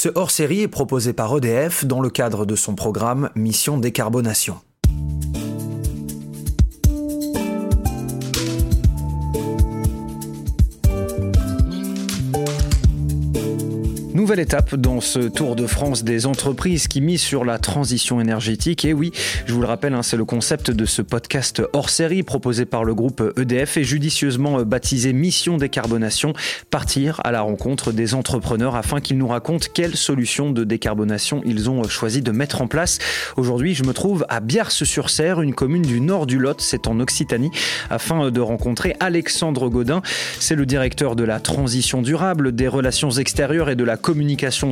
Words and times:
Ce 0.00 0.08
hors-série 0.14 0.60
est 0.60 0.68
proposé 0.68 1.12
par 1.12 1.36
EDF 1.36 1.84
dans 1.84 2.00
le 2.00 2.08
cadre 2.08 2.46
de 2.46 2.54
son 2.54 2.76
programme 2.76 3.30
Mission 3.34 3.78
Décarbonation. 3.78 4.60
Nouvelle 14.28 14.40
étape 14.40 14.74
dans 14.74 15.00
ce 15.00 15.20
Tour 15.20 15.56
de 15.56 15.66
France 15.66 16.04
des 16.04 16.26
entreprises 16.26 16.86
qui 16.86 17.00
misent 17.00 17.22
sur 17.22 17.46
la 17.46 17.58
transition 17.58 18.20
énergétique. 18.20 18.84
Et 18.84 18.92
oui, 18.92 19.10
je 19.46 19.54
vous 19.54 19.62
le 19.62 19.66
rappelle, 19.66 19.94
hein, 19.94 20.02
c'est 20.02 20.18
le 20.18 20.26
concept 20.26 20.70
de 20.70 20.84
ce 20.84 21.00
podcast 21.00 21.62
hors 21.72 21.88
série 21.88 22.22
proposé 22.22 22.66
par 22.66 22.84
le 22.84 22.94
groupe 22.94 23.22
EDF 23.38 23.78
et 23.78 23.84
judicieusement 23.84 24.60
baptisé 24.64 25.14
Mission 25.14 25.56
Décarbonation, 25.56 26.34
partir 26.68 27.22
à 27.24 27.32
la 27.32 27.40
rencontre 27.40 27.90
des 27.90 28.12
entrepreneurs 28.12 28.76
afin 28.76 29.00
qu'ils 29.00 29.16
nous 29.16 29.28
racontent 29.28 29.66
quelles 29.72 29.96
solutions 29.96 30.50
de 30.50 30.62
décarbonation 30.62 31.40
ils 31.46 31.70
ont 31.70 31.84
choisi 31.84 32.20
de 32.20 32.30
mettre 32.30 32.60
en 32.60 32.66
place. 32.66 32.98
Aujourd'hui, 33.38 33.74
je 33.74 33.84
me 33.84 33.94
trouve 33.94 34.26
à 34.28 34.40
Biars-sur-Serre, 34.40 35.40
une 35.40 35.54
commune 35.54 35.80
du 35.80 36.02
nord 36.02 36.26
du 36.26 36.38
Lot, 36.38 36.60
c'est 36.60 36.86
en 36.86 37.00
Occitanie, 37.00 37.50
afin 37.88 38.30
de 38.30 38.40
rencontrer 38.42 38.94
Alexandre 39.00 39.70
Godin. 39.70 40.02
C'est 40.38 40.54
le 40.54 40.66
directeur 40.66 41.16
de 41.16 41.24
la 41.24 41.40
transition 41.40 42.02
durable, 42.02 42.54
des 42.54 42.68
relations 42.68 43.10
extérieures 43.12 43.70
et 43.70 43.76
de 43.76 43.84
la 43.84 43.96
communication 43.96 44.17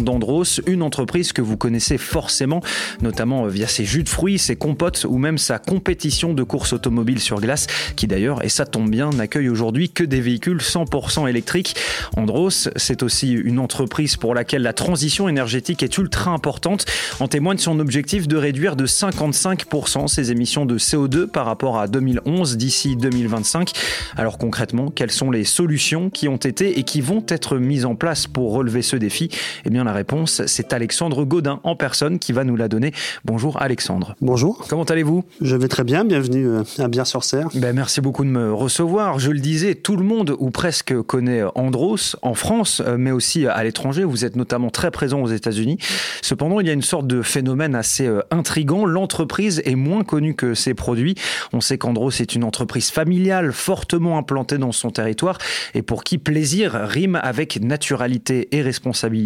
d'Andros, 0.02 0.60
une 0.66 0.82
entreprise 0.82 1.32
que 1.32 1.42
vous 1.42 1.56
connaissez 1.56 1.98
forcément, 1.98 2.60
notamment 3.00 3.46
via 3.46 3.66
ses 3.66 3.84
jus 3.84 4.02
de 4.02 4.08
fruits, 4.08 4.38
ses 4.38 4.56
compotes 4.56 5.06
ou 5.08 5.18
même 5.18 5.38
sa 5.38 5.58
compétition 5.58 6.34
de 6.34 6.42
course 6.42 6.72
automobile 6.72 7.20
sur 7.20 7.40
glace, 7.40 7.66
qui 7.96 8.06
d'ailleurs, 8.06 8.44
et 8.44 8.48
ça 8.48 8.66
tombe 8.66 8.90
bien, 8.90 9.10
n'accueille 9.10 9.48
aujourd'hui 9.48 9.90
que 9.90 10.04
des 10.04 10.20
véhicules 10.20 10.58
100% 10.58 11.28
électriques. 11.28 11.76
Andros, 12.16 12.68
c'est 12.76 13.02
aussi 13.02 13.32
une 13.32 13.58
entreprise 13.58 14.16
pour 14.16 14.34
laquelle 14.34 14.62
la 14.62 14.72
transition 14.72 15.28
énergétique 15.28 15.82
est 15.82 15.98
ultra 15.98 16.30
importante. 16.30 16.84
En 17.20 17.28
témoigne 17.28 17.58
son 17.58 17.78
objectif 17.78 18.28
de 18.28 18.36
réduire 18.36 18.76
de 18.76 18.86
55% 18.86 20.08
ses 20.08 20.32
émissions 20.32 20.66
de 20.66 20.78
CO2 20.78 21.26
par 21.26 21.46
rapport 21.46 21.78
à 21.78 21.88
2011 21.88 22.56
d'ici 22.56 22.96
2025. 22.96 23.72
Alors 24.16 24.38
concrètement, 24.38 24.90
quelles 24.90 25.10
sont 25.10 25.30
les 25.30 25.44
solutions 25.44 26.10
qui 26.10 26.28
ont 26.28 26.36
été 26.36 26.78
et 26.78 26.82
qui 26.82 27.00
vont 27.00 27.24
être 27.28 27.58
mises 27.58 27.84
en 27.84 27.94
place 27.94 28.26
pour 28.26 28.52
relever 28.52 28.82
ce 28.82 28.96
défi? 28.96 29.30
Eh 29.64 29.70
bien, 29.70 29.84
la 29.84 29.92
réponse, 29.92 30.42
c'est 30.46 30.72
Alexandre 30.72 31.24
Godin 31.24 31.60
en 31.64 31.76
personne 31.76 32.18
qui 32.18 32.32
va 32.32 32.44
nous 32.44 32.56
la 32.56 32.68
donner. 32.68 32.92
Bonjour 33.24 33.60
Alexandre. 33.60 34.14
Bonjour. 34.20 34.64
Comment 34.68 34.84
allez-vous? 34.84 35.24
Je 35.40 35.56
vais 35.56 35.68
très 35.68 35.84
bien. 35.84 36.04
Bienvenue 36.04 36.46
euh, 36.46 36.62
à 36.78 36.88
Bière-sur-Serre. 36.88 37.48
Ben, 37.54 37.74
merci 37.74 38.00
beaucoup 38.00 38.24
de 38.24 38.30
me 38.30 38.52
recevoir. 38.52 39.18
Je 39.18 39.30
le 39.30 39.40
disais, 39.40 39.74
tout 39.74 39.96
le 39.96 40.04
monde 40.04 40.34
ou 40.38 40.50
presque 40.50 40.94
connaît 41.02 41.42
Andros 41.54 42.16
en 42.22 42.34
France, 42.34 42.82
euh, 42.84 42.96
mais 42.98 43.10
aussi 43.10 43.46
à 43.46 43.62
l'étranger. 43.64 44.04
Vous 44.04 44.24
êtes 44.24 44.36
notamment 44.36 44.70
très 44.70 44.90
présent 44.90 45.20
aux 45.22 45.28
États-Unis. 45.28 45.78
Cependant, 46.22 46.60
il 46.60 46.66
y 46.66 46.70
a 46.70 46.72
une 46.72 46.82
sorte 46.82 47.06
de 47.06 47.22
phénomène 47.22 47.74
assez 47.74 48.06
euh, 48.06 48.22
intrigant. 48.30 48.84
L'entreprise 48.86 49.62
est 49.64 49.74
moins 49.74 50.04
connue 50.04 50.34
que 50.34 50.54
ses 50.54 50.74
produits. 50.74 51.14
On 51.52 51.60
sait 51.60 51.78
qu'Andros 51.78 52.20
est 52.20 52.34
une 52.34 52.44
entreprise 52.44 52.90
familiale, 52.90 53.52
fortement 53.52 54.18
implantée 54.18 54.58
dans 54.58 54.72
son 54.72 54.90
territoire 54.90 55.38
et 55.74 55.82
pour 55.82 56.04
qui 56.04 56.18
plaisir 56.18 56.72
rime 56.74 57.18
avec 57.22 57.60
naturalité 57.60 58.48
et 58.52 58.62
responsabilité 58.62 59.25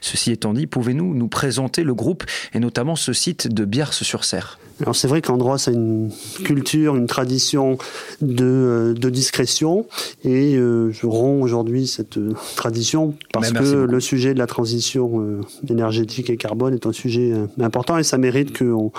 Ceci 0.00 0.32
étant 0.32 0.52
dit, 0.52 0.66
pouvez-nous 0.66 1.14
nous 1.14 1.28
présenter 1.28 1.82
le 1.82 1.94
groupe 1.94 2.24
et 2.54 2.60
notamment 2.60 2.96
ce 2.96 3.12
site 3.12 3.48
de 3.48 3.64
Biars-sur-Serre? 3.64 4.58
Alors 4.80 4.96
c'est 4.96 5.08
vrai 5.08 5.20
qu'Andros 5.20 5.68
a 5.68 5.72
une 5.72 6.10
culture, 6.44 6.96
une 6.96 7.06
tradition 7.06 7.76
de, 8.22 8.44
euh, 8.44 8.94
de 8.94 9.10
discrétion 9.10 9.86
et 10.24 10.56
euh, 10.56 10.90
je 10.90 11.06
romps 11.06 11.42
aujourd'hui 11.42 11.86
cette 11.86 12.16
euh, 12.16 12.32
tradition 12.56 13.14
parce 13.32 13.52
que 13.52 13.84
le 13.84 14.00
sujet 14.00 14.32
de 14.32 14.38
la 14.38 14.46
transition 14.46 15.40
énergétique 15.68 16.30
et 16.30 16.36
carbone 16.36 16.74
est 16.74 16.86
un 16.86 16.92
sujet 16.92 17.32
important 17.60 17.98
et 17.98 18.02
ça 18.02 18.16
mérite 18.16 18.56
qu'on 18.56 18.92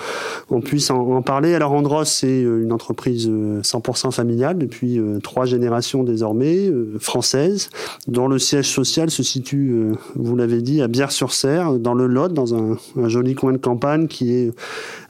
on 0.50 0.60
puisse 0.60 0.90
en, 0.90 1.22
parler. 1.22 1.54
Alors 1.54 1.72
Andros 1.72 2.04
c'est 2.04 2.42
une 2.42 2.72
entreprise 2.72 3.28
100% 3.28 4.12
familiale 4.12 4.58
depuis 4.58 5.00
trois 5.22 5.46
générations 5.46 6.04
désormais, 6.04 6.70
française, 7.00 7.70
dont 8.06 8.28
le 8.28 8.38
siège 8.38 8.68
social 8.68 9.10
se 9.10 9.22
situe, 9.22 9.74
vous 10.14 10.36
l'avez 10.42 10.62
dit, 10.62 10.82
à 10.82 10.88
Bière-sur-Serre, 10.88 11.74
dans 11.74 11.94
le 11.94 12.06
Lot, 12.06 12.32
dans 12.32 12.54
un, 12.54 12.78
joli 13.08 13.34
coin 13.34 13.52
de 13.52 13.58
campagne 13.58 14.08
qui 14.08 14.34
est 14.34 14.52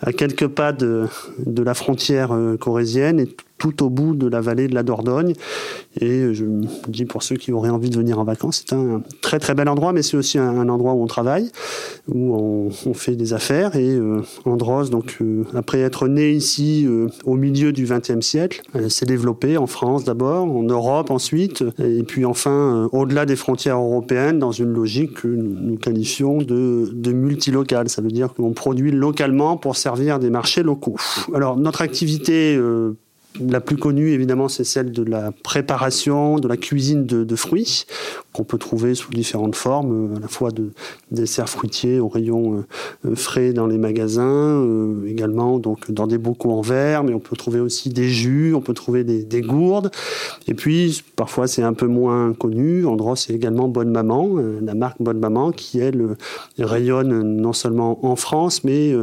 à 0.00 0.12
quelques 0.12 0.48
pas 0.48 0.72
de, 0.72 1.08
la 1.46 1.74
frontière 1.74 2.32
euh, 2.32 2.56
corésienne 2.56 3.18
et 3.18 3.28
tout 3.62 3.84
au 3.84 3.90
bout 3.90 4.16
de 4.16 4.26
la 4.26 4.40
vallée 4.40 4.66
de 4.66 4.74
la 4.74 4.82
Dordogne. 4.82 5.34
Et 6.00 6.34
je 6.34 6.44
me 6.44 6.66
dis 6.88 7.04
pour 7.04 7.22
ceux 7.22 7.36
qui 7.36 7.52
auraient 7.52 7.70
envie 7.70 7.90
de 7.90 7.96
venir 7.96 8.18
en 8.18 8.24
vacances, 8.24 8.64
c'est 8.66 8.74
un 8.74 9.04
très 9.20 9.38
très 9.38 9.54
bel 9.54 9.68
endroit, 9.68 9.92
mais 9.92 10.02
c'est 10.02 10.16
aussi 10.16 10.36
un, 10.36 10.68
endroit 10.68 10.94
où 10.94 11.02
on 11.02 11.06
travaille, 11.06 11.52
où 12.08 12.34
on, 12.34 12.94
fait 12.94 13.14
des 13.14 13.34
affaires. 13.34 13.76
Et 13.76 13.88
euh, 13.88 14.22
Andros, 14.46 14.90
donc 14.90 15.18
euh, 15.20 15.44
après 15.54 15.78
être 15.78 16.08
né 16.08 16.32
ici 16.32 16.86
euh, 16.88 17.06
au 17.24 17.36
milieu 17.36 17.72
du 17.72 17.84
XXe 17.84 18.20
siècle, 18.20 18.62
s'est 18.88 19.06
développé 19.06 19.56
en 19.56 19.68
France 19.68 20.02
d'abord, 20.02 20.44
en 20.44 20.64
Europe 20.64 21.12
ensuite, 21.12 21.62
et 21.78 22.02
puis 22.02 22.24
enfin 22.24 22.88
au-delà 22.90 23.26
des 23.26 23.36
frontières 23.36 23.78
européennes, 23.78 24.40
dans 24.40 24.50
une 24.50 24.72
logique 24.72 25.22
que 25.22 25.28
nous, 25.28 25.76
qualifions 25.76 26.38
de, 26.38 26.90
de 26.92 27.12
multilocal. 27.12 27.88
Ça 27.88 28.02
veut 28.02 28.10
dire 28.10 28.34
qu'on 28.34 28.52
produit 28.54 28.90
localement 28.90 29.56
pour 29.56 29.76
servir 29.76 30.18
des 30.18 30.30
marchés 30.30 30.64
locaux. 30.64 30.96
Alors 31.32 31.56
notre 31.56 31.82
activité 31.82 32.58
la 33.40 33.60
plus 33.60 33.76
connue, 33.76 34.10
évidemment, 34.10 34.48
c'est 34.48 34.64
celle 34.64 34.92
de 34.92 35.02
la 35.02 35.32
préparation, 35.32 36.38
de 36.38 36.48
la 36.48 36.56
cuisine 36.56 37.06
de, 37.06 37.36
fruits, 37.36 37.86
qu'on 38.32 38.44
peut 38.44 38.58
trouver 38.58 38.94
sous 38.94 39.10
différentes 39.10 39.56
formes, 39.56 40.12
euh, 40.12 40.16
à 40.16 40.20
la 40.20 40.28
fois 40.28 40.50
de 40.50 40.70
desserts 41.10 41.48
fruitiers 41.48 42.00
au 42.00 42.08
rayon 42.08 42.64
euh, 43.04 43.10
euh, 43.10 43.14
frais 43.14 43.52
dans 43.52 43.66
les 43.66 43.78
magasins, 43.78 44.66
également 45.06 45.58
donc 45.58 45.90
dans 45.90 46.06
des 46.06 46.18
bocaux 46.18 46.52
en 46.52 46.62
verre, 46.62 47.04
mais 47.04 47.12
on 47.14 47.20
peut 47.20 47.36
trouver 47.36 47.60
aussi 47.60 47.90
des 47.90 48.08
jus, 48.08 48.54
on 48.54 48.60
peut 48.60 48.74
trouver 48.74 49.04
des, 49.04 49.42
gourdes. 49.42 49.90
Et 50.46 50.54
puis, 50.54 51.02
parfois, 51.16 51.46
c'est 51.46 51.62
un 51.62 51.72
peu 51.72 51.86
moins 51.86 52.32
connu. 52.32 52.86
Andros, 52.86 53.16
c'est 53.16 53.34
également 53.34 53.66
Bonne 53.66 53.90
Maman, 53.90 54.36
la 54.62 54.74
marque 54.74 55.02
Bonne 55.02 55.18
Maman, 55.18 55.50
qui, 55.50 55.80
elle, 55.80 56.16
rayonne 56.58 57.22
non 57.22 57.52
seulement 57.52 58.06
en 58.06 58.14
France, 58.14 58.62
mais 58.62 58.94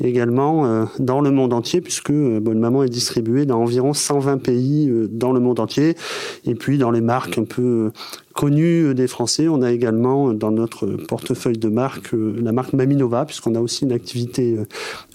également 0.00 0.86
dans 0.98 1.20
le 1.20 1.30
monde 1.30 1.52
entier, 1.52 1.80
puisque 1.80 2.12
Bonne 2.12 2.58
Maman 2.58 2.82
est 2.82 2.90
distribuée 2.90 3.46
dans 3.46 3.60
environ 3.62 3.94
120 3.94 4.38
pays 4.38 4.90
dans 5.10 5.32
le 5.32 5.40
monde 5.40 5.60
entier. 5.60 5.96
Et 6.44 6.54
puis 6.54 6.78
dans 6.78 6.90
les 6.90 7.00
marques 7.00 7.38
un 7.38 7.44
peu 7.44 7.90
connu 8.36 8.94
des 8.94 9.08
Français. 9.08 9.48
On 9.48 9.62
a 9.62 9.72
également 9.72 10.32
dans 10.32 10.50
notre 10.50 10.86
portefeuille 10.86 11.56
de 11.58 11.68
marque 11.68 12.14
euh, 12.14 12.36
la 12.40 12.52
marque 12.52 12.74
Maminova, 12.74 13.24
puisqu'on 13.24 13.54
a 13.54 13.60
aussi 13.60 13.84
une 13.84 13.92
activité 13.92 14.56
euh, 14.58 14.64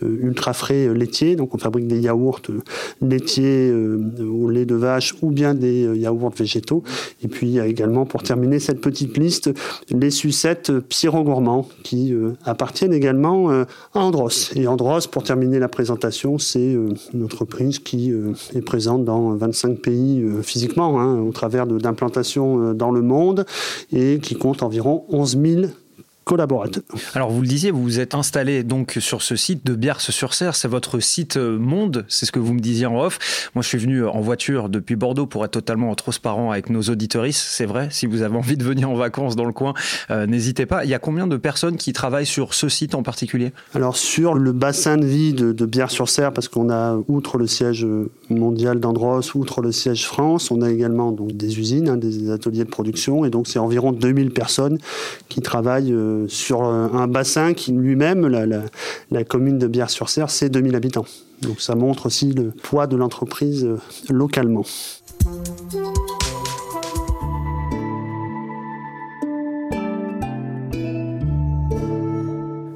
euh, 0.03 0.17
ultra 0.23 0.53
frais 0.53 0.93
laitier. 0.93 1.35
Donc 1.35 1.53
on 1.53 1.59
fabrique 1.59 1.87
des 1.87 1.99
yaourts 1.99 2.41
laitiers 2.99 3.71
au 3.71 4.49
lait 4.49 4.65
de 4.65 4.75
vache 4.75 5.15
ou 5.21 5.29
bien 5.29 5.53
des 5.53 5.83
yaourts 5.97 6.31
végétaux. 6.31 6.83
Et 7.23 7.27
puis 7.27 7.47
il 7.47 7.53
y 7.53 7.59
a 7.59 7.67
également, 7.67 8.05
pour 8.05 8.23
terminer 8.23 8.59
cette 8.59 8.81
petite 8.81 9.17
liste, 9.17 9.51
les 9.89 10.09
sucettes 10.09 10.71
Pierrot 10.79 11.23
Gourmand 11.23 11.67
qui 11.83 12.13
appartiennent 12.43 12.93
également 12.93 13.51
à 13.51 13.65
Andros. 13.93 14.51
Et 14.55 14.67
Andros, 14.67 15.05
pour 15.07 15.23
terminer 15.23 15.59
la 15.59 15.67
présentation, 15.67 16.39
c'est 16.39 16.75
une 17.13 17.23
entreprise 17.23 17.77
qui 17.77 18.11
est 18.55 18.61
présente 18.61 19.05
dans 19.05 19.35
25 19.35 19.77
pays 19.79 20.25
physiquement, 20.41 20.99
hein, 20.99 21.19
au 21.19 21.31
travers 21.31 21.67
d'implantations 21.67 22.73
dans 22.73 22.91
le 22.91 23.01
monde 23.01 23.10
et 23.93 24.19
qui 24.19 24.35
compte 24.35 24.63
environ 24.63 25.05
11 25.09 25.37
000 25.37 25.61
collaborateurs. 26.31 26.83
Alors 27.13 27.29
vous 27.29 27.41
le 27.41 27.47
disiez, 27.47 27.71
vous 27.71 27.83
vous 27.83 27.99
êtes 27.99 28.15
installé 28.15 28.63
donc 28.63 28.95
sur 29.01 29.21
ce 29.21 29.35
site 29.35 29.65
de 29.65 29.75
Biars-sur-Serre, 29.75 30.55
c'est 30.55 30.69
votre 30.69 31.01
site 31.01 31.35
euh, 31.35 31.59
monde, 31.59 32.05
c'est 32.07 32.25
ce 32.25 32.31
que 32.31 32.39
vous 32.39 32.53
me 32.53 32.61
disiez 32.61 32.85
en 32.85 32.97
off. 33.01 33.49
Moi 33.53 33.63
je 33.63 33.67
suis 33.67 33.77
venu 33.77 34.05
en 34.05 34.21
voiture 34.21 34.69
depuis 34.69 34.95
Bordeaux 34.95 35.25
pour 35.25 35.43
être 35.43 35.51
totalement 35.51 35.93
transparent 35.93 36.49
avec 36.51 36.69
nos 36.69 36.83
auditoristes, 36.83 37.45
c'est 37.45 37.65
vrai, 37.65 37.89
si 37.91 38.05
vous 38.05 38.21
avez 38.21 38.37
envie 38.37 38.55
de 38.55 38.63
venir 38.63 38.89
en 38.89 38.95
vacances 38.95 39.35
dans 39.35 39.43
le 39.43 39.51
coin, 39.51 39.73
euh, 40.09 40.25
n'hésitez 40.25 40.65
pas. 40.65 40.85
Il 40.85 40.89
y 40.89 40.93
a 40.93 40.99
combien 40.99 41.27
de 41.27 41.35
personnes 41.35 41.75
qui 41.75 41.91
travaillent 41.91 42.25
sur 42.25 42.53
ce 42.53 42.69
site 42.69 42.95
en 42.95 43.03
particulier? 43.03 43.51
Alors 43.75 43.97
sur 43.97 44.33
le 44.33 44.53
bassin 44.53 44.95
de 44.95 45.05
vie 45.05 45.33
de, 45.33 45.51
de 45.51 45.65
Biars-sur-Serre, 45.65 46.31
parce 46.31 46.47
qu'on 46.47 46.69
a, 46.69 46.97
outre 47.09 47.39
le 47.39 47.47
siège 47.47 47.85
mondial 48.29 48.79
d'Andros, 48.79 49.35
outre 49.35 49.61
le 49.61 49.73
siège 49.73 50.05
France, 50.05 50.49
on 50.49 50.61
a 50.61 50.71
également 50.71 51.11
donc, 51.11 51.33
des 51.33 51.59
usines, 51.59 51.89
hein, 51.89 51.97
des 51.97 52.31
ateliers 52.31 52.63
de 52.63 52.69
production, 52.69 53.25
et 53.25 53.29
donc 53.29 53.49
c'est 53.49 53.59
environ 53.59 53.91
2000 53.91 54.31
personnes 54.31 54.77
qui 55.27 55.41
travaillent 55.41 55.91
euh, 55.91 56.20
sur 56.27 56.63
un 56.63 57.07
bassin 57.07 57.53
qui 57.53 57.71
lui-même, 57.71 58.27
la, 58.27 59.23
commune 59.23 59.57
de 59.57 59.67
Bière-sur-Serre, 59.67 60.29
c'est 60.29 60.49
2000 60.49 60.75
habitants. 60.75 61.05
Donc 61.41 61.61
ça 61.61 61.75
montre 61.75 62.05
aussi 62.05 62.33
le 62.33 62.51
poids 62.51 62.87
de 62.87 62.95
l'entreprise 62.95 63.65
euh, 63.65 63.77
localement. 64.09 64.63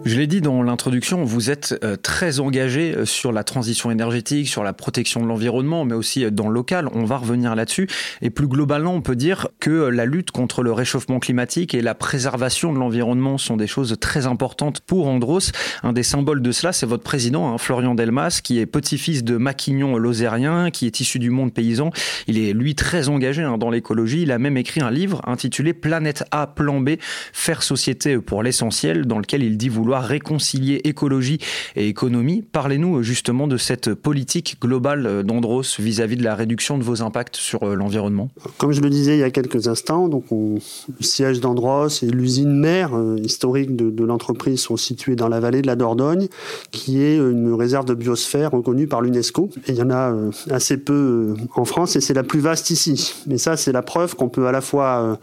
Je 0.05 0.17
l'ai 0.17 0.27
dit 0.27 0.39
dans 0.39 0.61
l'introduction, 0.61 1.23
vous 1.23 1.49
êtes 1.49 1.79
euh, 1.83 1.95
très 1.95 2.39
engagé 2.39 2.93
euh, 2.93 3.05
sur 3.05 3.31
la 3.31 3.43
transition 3.43 3.89
énergétique, 3.89 4.47
sur 4.47 4.63
la 4.63 4.71
protection 4.71 5.19
de 5.19 5.25
l'environnement, 5.25 5.83
mais 5.83 5.95
aussi 5.95 6.23
euh, 6.23 6.29
dans 6.29 6.47
le 6.47 6.53
local. 6.53 6.89
On 6.93 7.05
va 7.05 7.17
revenir 7.17 7.55
là-dessus. 7.55 7.89
Et 8.21 8.29
plus 8.29 8.47
globalement, 8.47 8.93
on 8.93 9.01
peut 9.01 9.15
dire 9.15 9.47
que 9.59 9.71
la 9.71 10.05
lutte 10.05 10.29
contre 10.29 10.61
le 10.61 10.71
réchauffement 10.71 11.17
climatique 11.17 11.73
et 11.73 11.81
la 11.81 11.95
préservation 11.95 12.71
de 12.71 12.77
l'environnement 12.77 13.39
sont 13.39 13.57
des 13.57 13.65
choses 13.65 13.97
très 13.99 14.27
importantes 14.27 14.79
pour 14.81 15.07
Andros. 15.07 15.51
Un 15.81 15.91
des 15.91 16.03
symboles 16.03 16.43
de 16.43 16.51
cela, 16.51 16.71
c'est 16.71 16.85
votre 16.85 17.01
président, 17.01 17.51
hein, 17.51 17.57
Florian 17.57 17.95
Delmas, 17.95 18.41
qui 18.43 18.59
est 18.59 18.67
petit-fils 18.67 19.23
de 19.23 19.37
Maquignon 19.37 19.97
lozérien, 19.97 20.69
qui 20.69 20.85
est 20.85 20.99
issu 20.99 21.17
du 21.17 21.31
monde 21.31 21.51
paysan. 21.51 21.89
Il 22.27 22.37
est, 22.37 22.53
lui, 22.53 22.75
très 22.75 23.09
engagé 23.09 23.41
hein, 23.41 23.57
dans 23.57 23.71
l'écologie. 23.71 24.21
Il 24.21 24.31
a 24.31 24.37
même 24.37 24.55
écrit 24.55 24.81
un 24.81 24.91
livre 24.91 25.19
intitulé 25.25 25.73
Planète 25.73 26.25
A, 26.29 26.45
Plan 26.45 26.79
B, 26.79 26.91
faire 27.33 27.63
société 27.63 28.19
pour 28.19 28.43
l'essentiel, 28.43 29.07
dans 29.07 29.17
lequel 29.17 29.41
il 29.41 29.57
dit 29.57 29.69
vouloir 29.69 29.94
réconcilier 29.99 30.81
écologie 30.83 31.39
et 31.75 31.87
économie. 31.87 32.43
Parlez-nous 32.51 32.97
euh, 32.97 33.01
justement 33.01 33.47
de 33.47 33.57
cette 33.57 33.93
politique 33.93 34.57
globale 34.61 35.05
euh, 35.05 35.23
d'Andros 35.23 35.79
vis-à-vis 35.79 36.17
de 36.17 36.23
la 36.23 36.35
réduction 36.35 36.77
de 36.77 36.83
vos 36.83 37.01
impacts 37.01 37.35
sur 37.35 37.63
euh, 37.63 37.75
l'environnement. 37.75 38.29
Comme 38.57 38.71
je 38.71 38.81
le 38.81 38.89
disais 38.89 39.17
il 39.17 39.19
y 39.19 39.23
a 39.23 39.31
quelques 39.31 39.67
instants, 39.67 40.07
donc 40.07 40.25
le 40.31 40.59
siège 40.99 41.39
d'Andros 41.39 42.03
et 42.03 42.07
l'usine 42.07 42.51
mère 42.51 42.91
historique 43.21 43.75
de, 43.75 44.03
l'entreprise 44.03 44.59
sont 44.59 44.77
situés 44.77 45.15
dans 45.15 45.27
la 45.27 45.39
vallée 45.39 45.61
de 45.61 45.67
la 45.67 45.75
Dordogne, 45.75 46.27
qui 46.71 47.01
est 47.01 47.17
une 47.17 47.53
réserve 47.53 47.85
de 47.85 47.93
biosphère 47.93 48.51
reconnue 48.51 48.87
par 48.87 49.01
l'UNESCO. 49.01 49.49
Il 49.67 49.75
y 49.75 49.81
en 49.81 49.89
a 49.89 50.13
assez 50.51 50.77
peu 50.77 51.35
en 51.55 51.65
France 51.65 51.95
et 51.95 52.01
c'est 52.01 52.13
la 52.13 52.23
plus 52.23 52.39
vaste 52.39 52.69
ici. 52.69 53.13
Mais 53.27 53.37
ça, 53.37 53.57
c'est 53.57 53.71
la 53.71 53.81
preuve 53.81 54.15
qu'on 54.15 54.29
peut 54.29 54.47
à 54.47 54.51
la 54.51 54.61
fois 54.61 55.17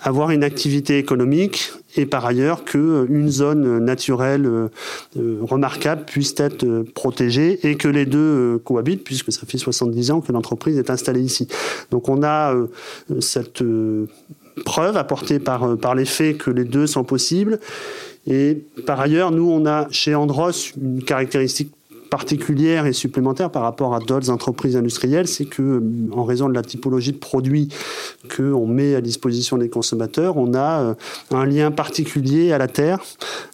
avoir 0.00 0.30
une 0.30 0.44
activité 0.44 0.98
économique 0.98 1.72
et 1.96 2.06
par 2.06 2.24
ailleurs 2.26 2.64
qu'une 2.64 3.28
zone 3.28 3.78
naturelle 3.78 4.46
euh, 4.46 4.68
euh, 5.18 5.38
remarquable 5.42 6.04
puisse 6.04 6.34
être 6.38 6.64
euh, 6.64 6.84
protégée 6.94 7.58
et 7.68 7.76
que 7.76 7.88
les 7.88 8.06
deux 8.06 8.60
cohabitent 8.64 9.04
puisque 9.04 9.32
ça 9.32 9.46
fait 9.46 9.58
70 9.58 10.10
ans 10.10 10.20
que 10.20 10.32
l'entreprise 10.32 10.78
est 10.78 10.90
installée 10.90 11.22
ici. 11.22 11.48
Donc 11.90 12.08
on 12.08 12.22
a 12.22 12.54
cette 13.20 13.62
preuve 14.64 14.96
apportée 14.96 15.38
par, 15.38 15.76
par 15.76 15.94
les 15.94 16.04
faits 16.04 16.38
que 16.38 16.50
les 16.50 16.64
deux 16.64 16.86
sont 16.86 17.04
possibles. 17.04 17.58
Et 18.26 18.64
par 18.86 19.00
ailleurs, 19.00 19.30
nous, 19.30 19.48
on 19.48 19.66
a 19.66 19.86
chez 19.90 20.14
Andros 20.14 20.72
une 20.80 21.02
caractéristique 21.02 21.72
particulière 22.16 22.86
et 22.86 22.94
supplémentaire 22.94 23.50
par 23.50 23.60
rapport 23.60 23.94
à 23.94 23.98
d'autres 23.98 24.30
entreprises 24.30 24.74
industrielles, 24.74 25.28
c'est 25.28 25.44
que, 25.44 25.82
en 26.12 26.24
raison 26.24 26.48
de 26.48 26.54
la 26.54 26.62
typologie 26.62 27.12
de 27.12 27.18
produits 27.18 27.68
qu'on 28.34 28.66
met 28.66 28.94
à 28.94 29.02
disposition 29.02 29.58
des 29.58 29.68
consommateurs, 29.68 30.38
on 30.38 30.54
a 30.54 30.80
euh, 30.80 30.94
un 31.30 31.44
lien 31.44 31.70
particulier 31.70 32.52
à 32.52 32.58
la 32.58 32.68
terre, 32.68 33.04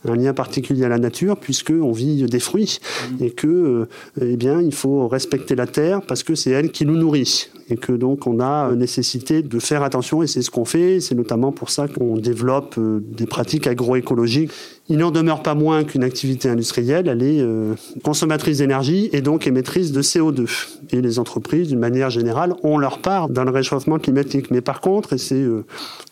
un 0.05 0.15
lien 0.15 0.33
particulier 0.33 0.85
à 0.85 0.89
la 0.89 0.99
nature, 0.99 1.37
puisque 1.39 1.73
on 1.73 1.91
vit 1.91 2.23
des 2.23 2.39
fruits. 2.39 2.79
Et 3.21 3.33
que, 3.33 3.49
euh, 3.49 3.89
eh 4.21 4.37
bien, 4.37 4.61
il 4.61 4.73
faut 4.73 5.09
respecter 5.09 5.57
la 5.57 5.67
terre 5.67 6.01
parce 6.01 6.23
que 6.23 6.37
c'est 6.37 6.51
elle 6.51 6.71
qui 6.71 6.87
nous 6.87 6.97
nourrit 6.97 7.49
et 7.73 7.77
que 7.77 7.93
donc 7.93 8.27
on 8.27 8.39
a 8.39 8.73
nécessité 8.75 9.43
de 9.43 9.59
faire 9.59 9.83
attention 9.83 10.23
et 10.23 10.27
c'est 10.27 10.43
ce 10.43 10.51
qu'on 10.51 10.67
fait. 10.67 11.01
C'est 11.01 11.15
notamment 11.15 11.53
pour 11.53 11.71
ça 11.71 11.89
qu'on 11.89 12.17
développe 12.17 12.77
euh, 12.79 13.01
des 13.03 13.27
pratiques 13.27 13.67
agroécologiques. 13.67 14.51
Il 14.89 14.99
n'en 14.99 15.11
demeure 15.11 15.43
pas 15.43 15.55
moins 15.55 15.85
qu'une 15.85 16.05
activité 16.05 16.49
industrielle, 16.49 17.09
elle 17.09 17.23
est 17.23 17.41
euh, 17.41 17.75
consommatrice 18.03 18.59
d'énergie 18.59 19.09
et 19.13 19.23
donc 19.23 19.47
émettrice 19.47 19.91
de 19.93 20.03
CO2. 20.03 20.47
Et 20.91 21.01
les 21.01 21.19
entreprises, 21.19 21.69
d'une 21.69 21.79
manière 21.79 22.11
générale, 22.11 22.55
ont 22.63 22.77
leur 22.77 22.99
part 22.99 23.31
dans 23.31 23.45
le 23.45 23.51
réchauffement 23.51 23.99
climatique. 23.99 24.51
Mais 24.51 24.61
par 24.61 24.81
contre, 24.81 25.15
et 25.15 25.19
c'est, 25.19 25.37
euh, 25.37 25.65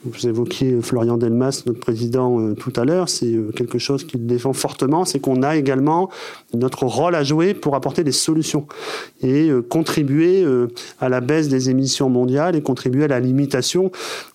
vous 0.05 0.27
évoquiez 0.27 0.81
Florian 0.81 1.19
Delmas, 1.19 1.65
notre 1.67 1.81
président, 1.81 2.55
tout 2.55 2.73
à 2.77 2.85
l'heure, 2.85 3.09
c'est 3.09 3.35
quelque 3.55 3.79
chose 3.79 4.05
qu'il 4.05 4.27
défend 4.27 4.55
fortement, 4.55 5.05
c'est 5.05 5.19
qu'on 5.19 5.43
a 5.43 5.57
également 5.57 6.09
notre 6.55 6.85
rôle 6.85 7.15
à 7.15 7.23
jouer 7.23 7.53
pour 7.53 7.75
apporter 7.75 8.03
des 8.03 8.13
solutions 8.13 8.67
et 9.23 9.51
contribuer 9.69 10.47
à 11.01 11.09
la 11.09 11.21
baisse 11.21 11.50
des 11.51 11.71
émissions 11.71 12.09
mondiales 12.09 12.57
et 12.57 12.63
contribuer 12.63 13.05
à 13.05 13.09
la 13.09 13.21
limitation 13.21 13.91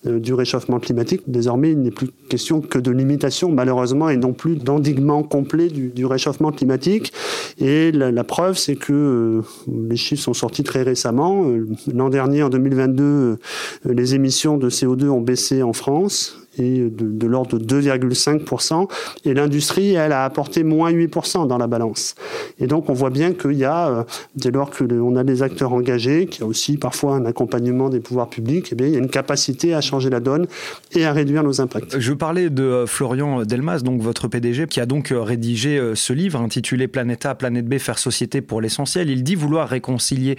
euh, 0.06 0.19
du 0.19 0.33
réchauffement 0.33 0.79
climatique. 0.79 1.23
Désormais, 1.27 1.71
il 1.71 1.81
n'est 1.81 1.91
plus 1.91 2.09
question 2.29 2.62
que 2.62 2.77
de 2.77 2.91
limitation, 2.91 3.51
malheureusement, 3.51 4.09
et 4.09 4.17
non 4.17 4.33
plus 4.33 4.56
d'endiguement 4.56 5.23
complet 5.23 5.69
du, 5.69 6.06
réchauffement 6.06 6.51
climatique. 6.51 7.13
Et 7.57 7.91
la, 7.91 8.23
preuve, 8.23 8.57
c'est 8.57 8.75
que 8.75 8.94
euh, 8.94 9.41
les 9.89 9.95
chiffres 9.95 10.21
sont 10.21 10.33
sortis 10.33 10.63
très 10.63 10.83
récemment. 10.83 11.45
Euh, 11.45 11.67
l'an 11.94 12.09
dernier, 12.09 12.44
en 12.44 12.50
2022, 12.50 13.38
les 13.85 14.15
émissions 14.15 14.57
de 14.57 14.69
CO2 14.69 15.07
ont 15.07 15.21
baissé 15.21 15.63
en 15.63 15.73
France 15.73 16.44
et 16.57 16.90
de, 16.90 17.28
l'ordre 17.28 17.57
de 17.57 17.81
2,5%. 17.81 18.90
Et 19.25 19.34
l'industrie, 19.34 19.94
elle, 19.94 20.12
a 20.12 20.24
apporté 20.24 20.63
moins 20.63 20.92
8% 20.92 21.48
dans 21.48 21.57
la 21.57 21.68
balance. 21.68 22.16
Et 22.60 22.68
donc, 22.68 22.90
on 22.90 22.94
voit 22.94 23.10
bien 23.10 23.34
qu'il 23.34 23.54
y 23.54 23.66
a, 23.66 23.88
euh, 23.90 24.04
dès 24.36 24.52
lors 24.52 24.72
qu'on 24.72 25.16
a 25.16 25.24
des 25.24 25.44
acteurs 25.44 25.74
engagés, 25.74 26.28
qu'il 26.28 26.42
y 26.42 26.44
a 26.44 26.48
aussi 26.48 26.78
parfois 26.78 27.16
un 27.16 27.25
accompagnement 27.25 27.90
des 27.90 28.00
pouvoirs 28.00 28.30
publics, 28.30 28.69
eh 28.72 28.75
bien, 28.75 28.88
il 28.88 28.94
y 28.94 28.96
a 28.96 29.00
une 29.00 29.10
capacité 29.10 29.74
à 29.74 29.81
changer 29.81 30.10
la 30.10 30.19
donne 30.19 30.48
et 30.94 31.06
à 31.06 31.13
réduire 31.13 31.44
nos 31.44 31.62
impacts. 31.62 32.00
Je 32.00 32.13
parlais 32.13 32.50
de 32.50 32.63
euh, 32.63 32.88
Florian 32.88 33.44
Delmas, 33.44 33.80
donc 33.80 34.02
votre 34.02 34.28
PDG, 34.28 34.68
qui 34.68 34.80
a 34.80 34.86
donc 34.86 35.12
euh, 35.12 35.22
rédigé 35.22 35.81
ce 35.96 36.13
livre 36.13 36.40
intitulé 36.40 36.88
Planète 36.88 37.25
A, 37.25 37.36
Planète 37.36 37.68
B, 37.68 37.78
faire 37.78 37.98
société 37.98 38.42
pour 38.42 38.62
l'essentiel. 38.62 39.10
Il 39.10 39.24
dit 39.24 39.36
vouloir 39.36 39.68
réconcilier 39.68 40.38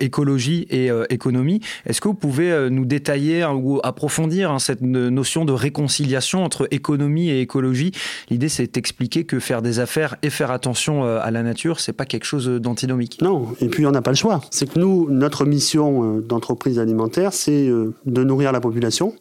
écologie 0.00 0.66
et 0.70 0.90
économie. 1.10 1.60
Est-ce 1.86 2.00
que 2.00 2.08
vous 2.08 2.14
pouvez 2.14 2.68
nous 2.70 2.84
détailler 2.84 3.44
ou 3.44 3.80
approfondir 3.82 4.50
hein, 4.50 4.58
cette 4.58 4.82
notion 4.82 5.44
de 5.44 5.51
réconciliation 5.54 6.44
entre 6.44 6.68
économie 6.70 7.30
et 7.30 7.40
écologie. 7.40 7.92
L'idée, 8.30 8.48
c'est 8.48 8.74
d'expliquer 8.74 9.24
que 9.24 9.38
faire 9.38 9.62
des 9.62 9.78
affaires 9.78 10.16
et 10.22 10.30
faire 10.30 10.50
attention 10.50 11.04
euh, 11.04 11.18
à 11.22 11.30
la 11.30 11.42
nature, 11.42 11.80
c'est 11.80 11.92
pas 11.92 12.04
quelque 12.04 12.24
chose 12.24 12.46
d'antinomique. 12.46 13.20
Non, 13.22 13.48
et 13.60 13.68
puis 13.68 13.86
on 13.86 13.90
n'a 13.90 14.02
pas 14.02 14.10
le 14.10 14.16
choix. 14.16 14.40
C'est 14.50 14.72
que 14.72 14.78
nous, 14.78 15.08
notre 15.10 15.44
mission 15.44 16.18
euh, 16.18 16.20
d'entreprise 16.20 16.78
alimentaire, 16.78 17.32
c'est 17.32 17.68
euh, 17.68 17.94
de 18.06 18.24
nourrir 18.24 18.52
la 18.52 18.60
population 18.60 19.14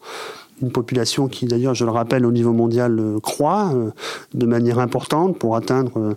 une 0.62 0.72
population 0.72 1.28
qui 1.28 1.48
d'ailleurs, 1.48 1.74
je 1.74 1.86
le 1.86 1.90
rappelle, 1.90 2.24
au 2.24 2.32
niveau 2.32 2.54
mondial 2.54 3.02
croît 3.24 3.74
de 4.36 4.46
manière 4.46 4.78
importante 4.78 5.40
pour 5.40 5.56
atteindre 5.56 6.16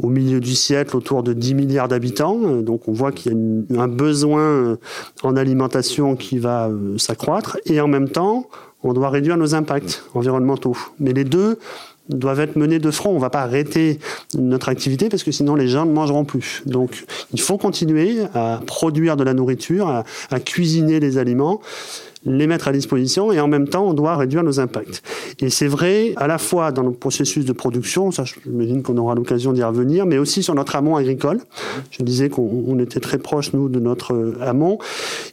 au 0.00 0.08
milieu 0.08 0.38
du 0.38 0.54
siècle 0.54 0.96
autour 0.96 1.24
de 1.24 1.32
10 1.32 1.54
milliards 1.54 1.88
d'habitants. 1.88 2.60
Donc 2.62 2.86
on 2.86 2.92
voit 2.92 3.10
qu'il 3.10 3.32
y 3.68 3.76
a 3.76 3.82
un 3.82 3.88
besoin 3.88 4.78
en 5.24 5.36
alimentation 5.36 6.14
qui 6.14 6.38
va 6.38 6.70
s'accroître 6.96 7.58
et 7.66 7.80
en 7.80 7.88
même 7.88 8.08
temps, 8.08 8.46
on 8.82 8.92
doit 8.92 9.10
réduire 9.10 9.36
nos 9.36 9.54
impacts 9.54 10.04
environnementaux. 10.14 10.76
Mais 10.98 11.12
les 11.12 11.24
deux 11.24 11.58
doivent 12.08 12.40
être 12.40 12.56
menés 12.56 12.78
de 12.78 12.90
front. 12.90 13.10
On 13.10 13.16
ne 13.16 13.20
va 13.20 13.30
pas 13.30 13.42
arrêter 13.42 13.98
notre 14.36 14.68
activité 14.68 15.08
parce 15.08 15.22
que 15.22 15.30
sinon 15.32 15.54
les 15.54 15.68
gens 15.68 15.86
ne 15.86 15.92
mangeront 15.92 16.24
plus. 16.24 16.62
Donc 16.66 17.04
il 17.32 17.40
faut 17.40 17.58
continuer 17.58 18.22
à 18.34 18.60
produire 18.66 19.16
de 19.16 19.24
la 19.24 19.34
nourriture, 19.34 19.88
à, 19.88 20.04
à 20.30 20.40
cuisiner 20.40 21.00
les 21.00 21.18
aliments 21.18 21.60
les 22.24 22.46
mettre 22.46 22.68
à 22.68 22.72
disposition 22.72 23.32
et 23.32 23.40
en 23.40 23.48
même 23.48 23.68
temps, 23.68 23.86
on 23.86 23.94
doit 23.94 24.16
réduire 24.16 24.42
nos 24.42 24.60
impacts. 24.60 25.02
Et 25.40 25.50
c'est 25.50 25.66
vrai 25.66 26.12
à 26.16 26.26
la 26.26 26.38
fois 26.38 26.72
dans 26.72 26.82
le 26.82 26.92
processus 26.92 27.44
de 27.44 27.52
production, 27.52 28.10
ça 28.10 28.24
j'imagine 28.24 28.82
qu'on 28.82 28.96
aura 28.96 29.14
l'occasion 29.14 29.52
d'y 29.52 29.62
revenir, 29.62 30.06
mais 30.06 30.18
aussi 30.18 30.42
sur 30.42 30.54
notre 30.54 30.76
amont 30.76 30.96
agricole. 30.96 31.40
Je 31.90 32.02
disais 32.02 32.28
qu'on 32.28 32.78
était 32.78 33.00
très 33.00 33.18
proche, 33.18 33.52
nous, 33.52 33.68
de 33.68 33.80
notre 33.80 34.14
euh, 34.14 34.36
amont. 34.40 34.78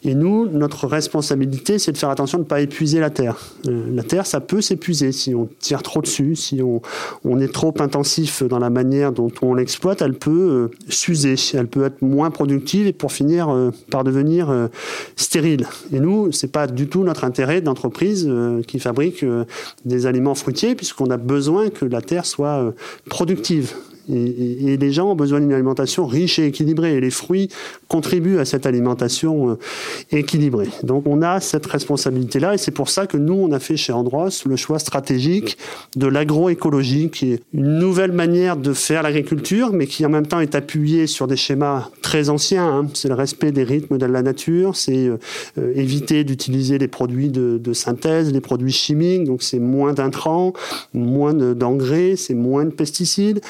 Et 0.04 0.16
nous, 0.16 0.48
notre 0.48 0.88
responsabilité, 0.88 1.80
c'est 1.80 1.92
de 1.92 1.98
faire 1.98 2.10
attention 2.10 2.38
de 2.38 2.44
ne 2.44 2.48
pas 2.48 2.62
épuiser 2.62 3.00
la 3.00 3.10
terre. 3.10 3.38
Euh, 3.68 3.86
la 3.94 4.04
terre, 4.04 4.26
ça 4.26 4.40
peut 4.40 4.62
s'épuiser 4.62 5.12
si 5.12 5.36
on 5.36 5.48
tire 5.60 5.84
trop 5.84 6.02
dessus, 6.02 6.36
si 6.36 6.62
on, 6.62 7.40
est 7.40 7.54
trop 7.54 7.74
intensif 7.80 8.44
dans 8.44 8.60
la 8.60 8.70
manière 8.70 9.12
dont 9.12 9.32
on 9.42 9.54
l'exploite, 9.54 10.02
elle 10.02 10.16
peut 10.16 10.32
euh, 10.32 10.68
s'user, 10.90 11.36
elle 11.54 11.68
peut 11.68 11.86
être 11.86 12.02
moins 12.02 12.32
productive 12.32 12.88
et 12.88 12.94
pour 12.94 13.12
finir 13.12 13.72
par 13.90 14.04
devenir 14.04 14.70
stérile. 15.16 15.66
Et 15.94 16.00
nous, 16.00 16.32
c'est 16.32 16.52
pas 16.52 16.68
du 16.80 16.88
tout 16.88 17.04
notre 17.04 17.26
intérêt 17.26 17.60
d'entreprise 17.60 18.26
euh, 18.26 18.62
qui 18.62 18.80
fabrique 18.80 19.24
euh, 19.24 19.44
des 19.84 20.06
aliments 20.06 20.34
fruitiers, 20.34 20.76
puisqu'on 20.76 21.10
a 21.10 21.18
besoin 21.18 21.70
que 21.70 21.84
la 21.84 22.02
terre 22.02 22.26
soit 22.26 22.64
euh, 22.64 22.72
productive. 23.10 23.74
Et, 24.12 24.78
les 24.78 24.92
gens 24.92 25.12
ont 25.12 25.16
besoin 25.16 25.40
d'une 25.40 25.54
alimentation 25.54 26.06
riche 26.06 26.40
et 26.40 26.46
équilibrée. 26.46 26.96
Et 26.96 27.02
les 27.02 27.10
fruits 27.10 27.50
contribuent 27.88 28.40
à 28.40 28.46
cette 28.46 28.66
alimentation 28.66 29.52
euh, 29.52 29.58
équilibrée. 30.12 30.70
Donc 30.84 31.06
on 31.08 31.22
a 31.22 31.40
cette 31.40 31.66
responsabilité-là. 31.66 32.56
Et 32.56 32.58
c'est 32.58 32.72
pour 32.72 32.90
ça 32.90 33.08
que 33.08 33.18
nous, 33.18 33.34
on 33.34 33.52
a 33.52 33.60
fait 33.60 33.78
chez 33.78 33.94
Andros 33.94 34.46
le 34.46 34.56
choix 34.56 34.80
stratégique 34.80 35.58
de 35.96 36.08
l'agroécologie, 36.08 37.10
qui 37.10 37.34
est 37.34 37.42
une 37.54 37.80
nouvelle 37.80 38.12
manière 38.12 38.58
de 38.58 38.74
faire 38.74 39.04
l'agriculture, 39.04 39.72
mais 39.74 39.88
qui 39.88 40.06
en 40.06 40.10
même 40.10 40.28
temps 40.28 40.40
est 40.40 40.56
appuyée 40.56 41.08
sur 41.08 41.28
des 41.28 41.38
schémas 41.38 41.90
très 42.02 42.30
anciens. 42.30 42.68
Hein. 42.68 42.88
C'est 42.94 43.08
le 43.08 43.16
respect 43.16 43.52
des 43.52 43.64
rythmes 43.64 43.98
de 43.98 44.06
la 44.06 44.22
nature, 44.22 44.76
c'est 44.76 45.08
euh, 45.08 45.18
euh, 45.58 45.72
éviter 45.76 46.24
d'utiliser 46.24 46.78
les 46.78 46.88
produits 46.88 47.30
de, 47.30 47.58
de, 47.58 47.74
synthèse, 47.74 48.32
les 48.32 48.42
produits 48.42 48.72
chimiques. 48.72 49.26
Donc 49.26 49.44
c'est 49.44 49.60
moins 49.60 49.94
d'intrants, 49.94 50.54
moins 50.94 51.34
d'engrais, 51.34 52.16
c'est 52.16 52.34
moins 52.34 52.66
de 52.66 52.72
pesticides 52.72 53.42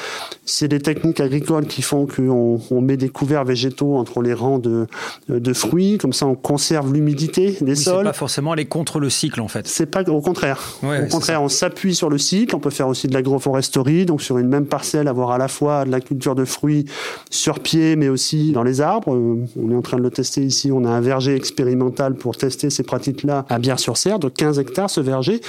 c'est 0.49 0.67
des 0.67 0.79
techniques 0.79 1.19
agricoles 1.19 1.67
qui 1.67 1.81
font 1.81 2.05
qu'on 2.05 2.59
on 2.71 2.81
met 2.81 2.97
des 2.97 3.09
couverts 3.09 3.45
végétaux 3.45 3.95
entre 3.95 4.21
les 4.21 4.33
rangs 4.33 4.59
de, 4.59 4.87
de 5.29 5.53
fruits, 5.53 5.97
comme 5.97 6.13
ça 6.13 6.25
on 6.25 6.35
conserve 6.35 6.93
l'humidité 6.93 7.57
des 7.61 7.75
sols. 7.75 7.97
C'est 7.99 8.03
pas 8.03 8.13
forcément 8.13 8.51
aller 8.53 8.65
contre 8.65 8.99
le 8.99 9.09
cycle 9.09 9.41
en 9.41 9.47
fait. 9.47 9.67
C'est 9.67 9.85
pas 9.85 10.03
au 10.09 10.21
contraire. 10.21 10.59
au 10.83 11.07
contraire, 11.07 11.41
on 11.41 11.49
s'appuie 11.49 11.95
sur 11.95 12.09
le 12.09 12.17
cycle. 12.17 12.55
On 12.55 12.59
peut 12.59 12.69
faire 12.69 12.87
aussi 12.87 13.07
de 13.07 13.13
l'agroforesterie, 13.13 14.05
donc 14.05 14.21
sur 14.21 14.37
une 14.37 14.47
même 14.47 14.65
parcelle 14.65 15.07
avoir 15.07 15.31
à 15.31 15.37
la 15.37 15.47
fois 15.47 15.85
de 15.85 15.91
la 15.91 16.01
culture 16.01 16.35
de 16.35 16.45
fruits 16.45 16.85
sur 17.29 17.59
pied, 17.59 17.95
mais 17.95 18.09
aussi 18.09 18.51
dans 18.51 18.63
les 18.63 18.81
arbres. 18.81 19.13
Euh, 19.13 19.45
on 19.61 19.71
est 19.71 19.75
en 19.75 19.81
train 19.81 19.97
de 19.97 20.03
le 20.03 20.09
tester 20.09 20.41
ici. 20.41 20.71
On 20.71 20.85
a 20.85 20.89
un 20.89 21.01
verger 21.01 21.35
expérimental 21.35 22.15
pour 22.15 22.37
tester 22.37 22.69
ces 22.69 22.83
pratiques-là 22.83 23.45
à 23.49 23.59
Bière-sur-Serre, 23.59 24.19
de 24.19 24.29
15 24.29 24.59
hectares 24.59 24.89
ce 24.89 25.01
verger. 25.01 25.41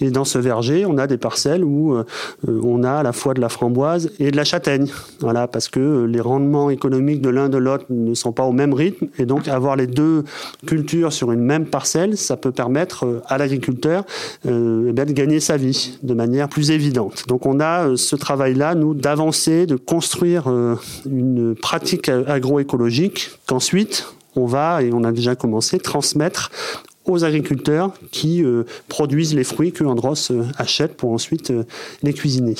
Et 0.00 0.10
dans 0.10 0.24
ce 0.24 0.38
verger, 0.38 0.84
on 0.86 0.98
a 0.98 1.06
des 1.06 1.18
parcelles 1.18 1.64
où 1.64 1.94
euh, 1.94 2.04
on 2.46 2.82
a 2.82 2.92
à 2.92 3.02
la 3.02 3.12
fois 3.12 3.34
de 3.34 3.40
la 3.40 3.48
framboise 3.48 4.10
et 4.18 4.30
de 4.30 4.33
la 4.34 4.44
châtaigne. 4.44 4.86
Voilà, 5.20 5.46
parce 5.48 5.68
que 5.68 6.04
les 6.04 6.20
rendements 6.20 6.70
économiques 6.70 7.20
de 7.20 7.28
l'un 7.28 7.48
de 7.48 7.58
l'autre 7.58 7.86
ne 7.90 8.14
sont 8.14 8.32
pas 8.32 8.44
au 8.44 8.52
même 8.52 8.74
rythme. 8.74 9.06
Et 9.18 9.26
donc, 9.26 9.48
avoir 9.48 9.76
les 9.76 9.86
deux 9.86 10.24
cultures 10.66 11.12
sur 11.12 11.32
une 11.32 11.40
même 11.40 11.66
parcelle, 11.66 12.16
ça 12.16 12.36
peut 12.36 12.52
permettre 12.52 13.06
euh, 13.06 13.22
à 13.26 13.38
l'agriculteur 13.38 14.04
euh, 14.46 14.92
eh 14.96 15.04
de 15.04 15.12
gagner 15.12 15.40
sa 15.40 15.56
vie 15.56 15.98
de 16.02 16.14
manière 16.14 16.48
plus 16.48 16.70
évidente. 16.70 17.24
Donc, 17.28 17.46
on 17.46 17.60
a 17.60 17.96
ce 17.96 18.16
travail-là, 18.16 18.74
nous, 18.74 18.94
d'avancer, 18.94 19.66
de 19.66 19.76
construire 19.76 20.48
une 21.04 21.54
pratique 21.54 22.08
agroécologique 22.08 23.32
qu'ensuite, 23.46 24.06
on 24.36 24.46
va, 24.46 24.82
et 24.82 24.92
on 24.92 25.04
a 25.04 25.12
déjà 25.12 25.36
commencé, 25.36 25.78
transmettre 25.78 26.50
aux 27.06 27.24
agriculteurs 27.24 27.92
qui 28.10 28.42
euh, 28.42 28.64
produisent 28.88 29.34
les 29.34 29.44
fruits 29.44 29.72
que 29.72 29.84
Andros 29.84 30.30
euh, 30.30 30.44
achète 30.56 30.96
pour 30.96 31.12
ensuite 31.12 31.50
euh, 31.50 31.64
les 32.02 32.12
cuisiner. 32.12 32.54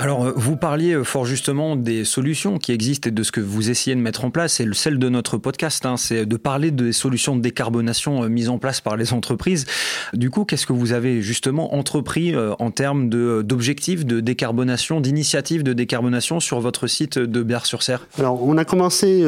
Alors, 0.00 0.26
euh, 0.26 0.32
vous 0.36 0.56
parliez 0.56 0.92
euh, 0.92 1.02
fort 1.02 1.24
justement 1.24 1.74
des 1.74 2.04
solutions 2.04 2.58
qui 2.58 2.70
existent 2.70 3.08
et 3.08 3.10
de 3.10 3.22
ce 3.24 3.32
que 3.32 3.40
vous 3.40 3.68
essayez 3.68 3.96
de 3.96 4.00
mettre 4.00 4.24
en 4.24 4.30
place. 4.30 4.60
Et 4.60 4.68
celle 4.72 4.98
de 4.98 5.08
notre 5.08 5.38
podcast, 5.38 5.84
hein, 5.86 5.96
c'est 5.96 6.24
de 6.24 6.36
parler 6.36 6.70
des 6.70 6.92
solutions 6.92 7.34
de 7.34 7.40
décarbonation 7.40 8.22
euh, 8.22 8.28
mises 8.28 8.48
en 8.48 8.58
place 8.58 8.80
par 8.80 8.96
les 8.96 9.12
entreprises. 9.12 9.66
Du 10.12 10.30
coup, 10.30 10.44
qu'est-ce 10.44 10.66
que 10.66 10.72
vous 10.72 10.92
avez 10.92 11.20
justement 11.20 11.74
entrepris 11.74 12.34
en 12.36 12.70
termes 12.70 13.08
d'objectifs 13.08 14.06
de, 14.06 14.20
décarbonation, 14.20 15.00
d'initiatives 15.00 15.62
de 15.62 15.72
décarbonation 15.72 16.38
sur 16.40 16.60
votre 16.60 16.86
site 16.86 17.18
de 17.18 17.42
Bière-sur-Serre 17.42 18.06
Alors, 18.18 18.42
on 18.42 18.56
a 18.56 18.64
commencé 18.64 19.24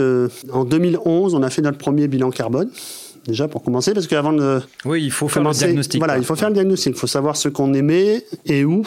en 0.52 0.64
2011, 0.64 1.34
on 1.34 1.42
a 1.42 1.50
fait 1.50 1.62
notre 1.62 1.78
premier 1.78 2.08
bilan 2.08 2.30
carbone 2.30 2.70
déjà 3.26 3.48
pour 3.48 3.62
commencer, 3.62 3.92
parce 3.92 4.06
qu'avant 4.06 4.32
de. 4.32 4.60
Oui, 4.84 5.02
il 5.04 5.10
faut 5.10 5.28
faire 5.28 5.42
le 5.42 5.50
diagnostic. 5.50 6.00
Voilà, 6.00 6.18
il 6.18 6.24
faut 6.24 6.36
faire 6.36 6.48
le 6.48 6.54
diagnostic. 6.54 6.94
Il 6.94 6.98
faut 6.98 7.06
savoir 7.06 7.36
ce 7.36 7.48
qu'on 7.48 7.74
aimait 7.74 8.24
et 8.46 8.64
où 8.64 8.82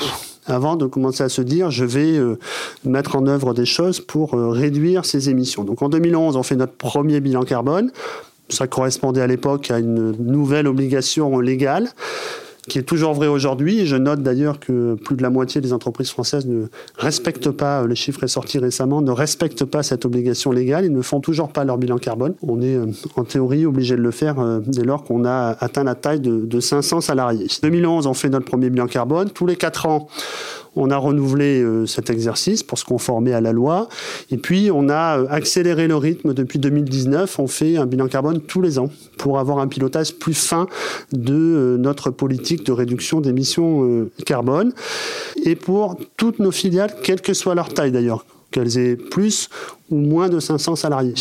avant 0.45 0.75
de 0.75 0.85
commencer 0.85 1.23
à 1.23 1.29
se 1.29 1.41
dire 1.41 1.71
je 1.71 1.85
vais 1.85 2.17
euh, 2.17 2.37
mettre 2.85 3.15
en 3.15 3.27
œuvre 3.27 3.53
des 3.53 3.65
choses 3.65 3.99
pour 3.99 4.35
euh, 4.35 4.49
réduire 4.49 5.05
ces 5.05 5.29
émissions. 5.29 5.63
Donc 5.63 5.81
en 5.81 5.89
2011, 5.89 6.35
on 6.35 6.43
fait 6.43 6.55
notre 6.55 6.73
premier 6.73 7.19
bilan 7.19 7.43
carbone. 7.43 7.91
Ça 8.49 8.67
correspondait 8.67 9.21
à 9.21 9.27
l'époque 9.27 9.71
à 9.71 9.79
une 9.79 10.11
nouvelle 10.11 10.67
obligation 10.67 11.39
légale 11.39 11.89
qui 12.67 12.79
est 12.79 12.83
toujours 12.83 13.13
vrai 13.13 13.27
aujourd'hui. 13.27 13.85
je 13.85 13.95
note 13.95 14.21
d'ailleurs 14.21 14.59
que 14.59 14.95
plus 14.95 15.15
de 15.15 15.21
la 15.21 15.29
moitié 15.29 15.59
des 15.59 15.73
entreprises 15.73 16.09
françaises 16.09 16.45
ne 16.45 16.67
respectent 16.97 17.51
pas, 17.51 17.81
euh, 17.81 17.87
les 17.87 17.95
chiffres 17.95 18.23
est 18.23 18.29
sorti 18.29 18.57
récemment, 18.57 19.01
ne 19.01 19.11
respectent 19.11 19.65
pas 19.65 19.83
cette 19.83 20.05
obligation 20.05 20.51
légale. 20.51 20.85
Ils 20.85 20.93
ne 20.93 21.01
font 21.01 21.19
toujours 21.19 21.49
pas 21.49 21.65
leur 21.65 21.77
bilan 21.77 21.97
carbone. 21.97 22.35
On 22.41 22.61
est 22.61 22.75
euh, 22.75 22.85
en 23.15 23.23
théorie 23.23 23.65
obligé 23.65 23.95
de 23.95 24.01
le 24.01 24.11
faire 24.11 24.39
euh, 24.39 24.59
dès 24.65 24.83
lors 24.83 25.03
qu'on 25.03 25.25
a 25.25 25.57
atteint 25.59 25.83
la 25.83 25.95
taille 25.95 26.21
de, 26.21 26.45
de 26.45 26.59
500 26.59 27.01
salariés. 27.01 27.47
2011, 27.61 28.07
on 28.07 28.13
fait 28.13 28.29
notre 28.29 28.45
premier 28.45 28.69
bilan 28.69 28.87
carbone. 28.87 29.29
Tous 29.29 29.45
les 29.45 29.57
quatre 29.57 29.85
ans, 29.85 30.07
on 30.75 30.89
a 30.89 30.97
renouvelé 30.97 31.61
euh, 31.61 31.85
cet 31.85 32.09
exercice 32.09 32.63
pour 32.63 32.77
se 32.77 32.85
conformer 32.85 33.33
à 33.33 33.41
la 33.41 33.51
loi. 33.51 33.89
Et 34.31 34.37
puis, 34.37 34.69
on 34.73 34.89
a 34.89 35.19
euh, 35.19 35.25
accéléré 35.29 35.87
le 35.87 35.95
rythme 35.95 36.33
depuis 36.33 36.59
2019. 36.59 37.39
On 37.39 37.47
fait 37.47 37.77
un 37.77 37.85
bilan 37.85 38.07
carbone 38.07 38.41
tous 38.41 38.61
les 38.61 38.79
ans 38.79 38.89
pour 39.17 39.39
avoir 39.39 39.59
un 39.59 39.67
pilotage 39.67 40.15
plus 40.15 40.33
fin 40.33 40.67
de 41.11 41.33
euh, 41.33 41.77
notre 41.77 42.09
politique 42.09 42.65
de 42.65 42.71
réduction 42.71 43.21
d'émissions 43.21 44.07
carbone. 44.25 44.73
Et 45.45 45.55
pour 45.55 45.97
toutes 46.17 46.39
nos 46.39 46.51
filiales, 46.51 46.93
quelle 47.03 47.21
que 47.21 47.33
soit 47.33 47.55
leur 47.55 47.69
taille 47.69 47.91
d'ailleurs 47.91 48.25
qu'elles 48.53 48.77
aient 48.77 48.95
plus 48.95 49.49
ou 49.89 49.97
moins 49.97 50.29
de 50.29 50.39
500 50.39 50.77
salariés. 50.77 51.13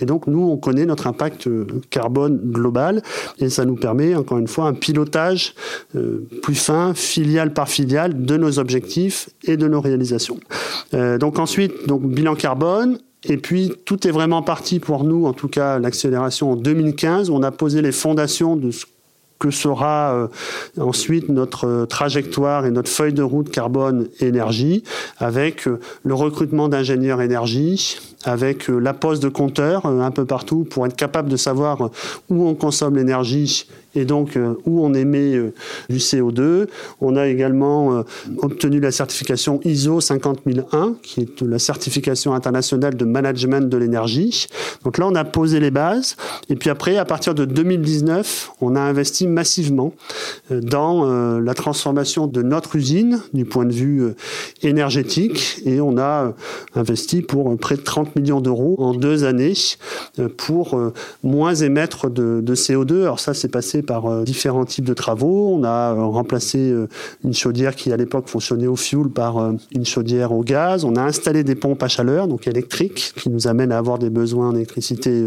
Et 0.00 0.04
donc, 0.04 0.26
nous, 0.26 0.42
on 0.42 0.56
connaît 0.56 0.84
notre 0.84 1.06
impact 1.06 1.46
euh, 1.46 1.66
carbone 1.90 2.38
global 2.38 3.02
et 3.38 3.48
ça 3.48 3.64
nous 3.64 3.76
permet, 3.76 4.14
encore 4.14 4.38
une 4.38 4.48
fois, 4.48 4.66
un 4.66 4.74
pilotage 4.74 5.54
euh, 5.96 6.28
plus 6.42 6.54
fin, 6.54 6.92
filiale 6.94 7.52
par 7.52 7.68
filiale, 7.68 8.24
de 8.24 8.36
nos 8.36 8.58
objectifs 8.58 9.30
et 9.44 9.56
de 9.56 9.66
nos 9.68 9.80
réalisations. 9.80 10.38
Euh, 10.92 11.18
donc 11.18 11.38
ensuite, 11.38 11.86
donc, 11.86 12.02
bilan 12.02 12.34
carbone, 12.34 12.98
et 13.26 13.38
puis, 13.38 13.72
tout 13.86 14.06
est 14.06 14.10
vraiment 14.10 14.42
parti 14.42 14.80
pour 14.80 15.04
nous, 15.04 15.24
en 15.24 15.32
tout 15.32 15.48
cas 15.48 15.78
l'accélération 15.78 16.52
en 16.52 16.56
2015. 16.56 17.30
On 17.30 17.42
a 17.42 17.50
posé 17.50 17.80
les 17.80 17.92
fondations 17.92 18.54
de 18.54 18.70
ce 18.70 18.84
que 19.38 19.50
sera 19.50 20.14
euh, 20.14 20.28
ensuite 20.78 21.28
notre 21.28 21.66
euh, 21.66 21.86
trajectoire 21.86 22.66
et 22.66 22.70
notre 22.70 22.88
feuille 22.88 23.12
de 23.12 23.22
route 23.22 23.50
carbone 23.50 24.08
énergie 24.20 24.84
avec 25.18 25.66
euh, 25.66 25.80
le 26.02 26.14
recrutement 26.14 26.68
d'ingénieurs 26.68 27.20
énergie, 27.20 27.98
avec 28.24 28.68
la 28.68 28.94
pose 28.94 29.20
de 29.20 29.28
compteurs 29.28 29.86
un 29.86 30.10
peu 30.10 30.24
partout 30.24 30.64
pour 30.64 30.86
être 30.86 30.96
capable 30.96 31.28
de 31.28 31.36
savoir 31.36 31.90
où 32.30 32.46
on 32.46 32.54
consomme 32.54 32.96
l'énergie 32.96 33.66
et 33.94 34.04
donc 34.04 34.36
euh, 34.36 34.54
où 34.66 34.84
on 34.84 34.94
émet 34.94 35.34
euh, 35.34 35.52
du 35.88 35.98
CO2. 35.98 36.66
On 37.00 37.16
a 37.16 37.26
également 37.26 37.94
euh, 37.94 38.02
obtenu 38.38 38.80
la 38.80 38.90
certification 38.90 39.60
ISO 39.64 40.00
50001, 40.00 40.96
qui 41.02 41.20
est 41.22 41.40
la 41.42 41.58
certification 41.58 42.34
internationale 42.34 42.96
de 42.96 43.04
management 43.04 43.68
de 43.68 43.76
l'énergie. 43.76 44.46
Donc 44.84 44.98
là, 44.98 45.06
on 45.06 45.14
a 45.14 45.24
posé 45.24 45.60
les 45.60 45.70
bases. 45.70 46.16
Et 46.48 46.56
puis 46.56 46.70
après, 46.70 46.96
à 46.96 47.04
partir 47.04 47.34
de 47.34 47.44
2019, 47.44 48.50
on 48.60 48.76
a 48.76 48.80
investi 48.80 49.26
massivement 49.26 49.92
dans 50.50 51.38
la 51.38 51.54
transformation 51.54 52.26
de 52.26 52.42
notre 52.42 52.76
usine 52.76 53.20
du 53.32 53.44
point 53.44 53.64
de 53.64 53.72
vue 53.72 54.14
énergétique. 54.62 55.60
Et 55.64 55.80
on 55.80 55.98
a 55.98 56.34
investi 56.74 57.22
pour 57.22 57.56
près 57.56 57.76
de 57.76 57.82
30 57.82 58.16
millions 58.16 58.40
d'euros 58.40 58.76
en 58.78 58.94
deux 58.94 59.24
années 59.24 59.54
pour 60.36 60.80
moins 61.22 61.54
émettre 61.54 62.10
de, 62.10 62.40
de 62.42 62.54
CO2. 62.54 63.02
Alors 63.02 63.20
ça, 63.20 63.34
c'est 63.34 63.48
passé 63.48 63.83
par 63.84 64.06
euh, 64.06 64.24
différents 64.24 64.64
types 64.64 64.84
de 64.84 64.94
travaux. 64.94 65.54
On 65.54 65.64
a 65.64 65.92
euh, 65.92 66.04
remplacé 66.04 66.58
euh, 66.58 66.88
une 67.24 67.34
chaudière 67.34 67.74
qui 67.74 67.92
à 67.92 67.96
l'époque 67.96 68.28
fonctionnait 68.28 68.66
au 68.66 68.76
fioul 68.76 69.10
par 69.10 69.52
une 69.72 69.84
chaudière 69.84 70.32
au 70.32 70.42
gaz. 70.42 70.84
On 70.84 70.96
a 70.96 71.02
installé 71.02 71.44
des 71.44 71.54
pompes 71.54 71.82
à 71.82 71.88
chaleur, 71.88 72.28
donc 72.28 72.46
électriques, 72.46 73.12
qui 73.16 73.28
nous 73.30 73.46
amènent 73.46 73.72
à 73.72 73.78
avoir 73.78 73.98
des 73.98 74.10
besoins 74.10 74.52
d'électricité 74.52 75.26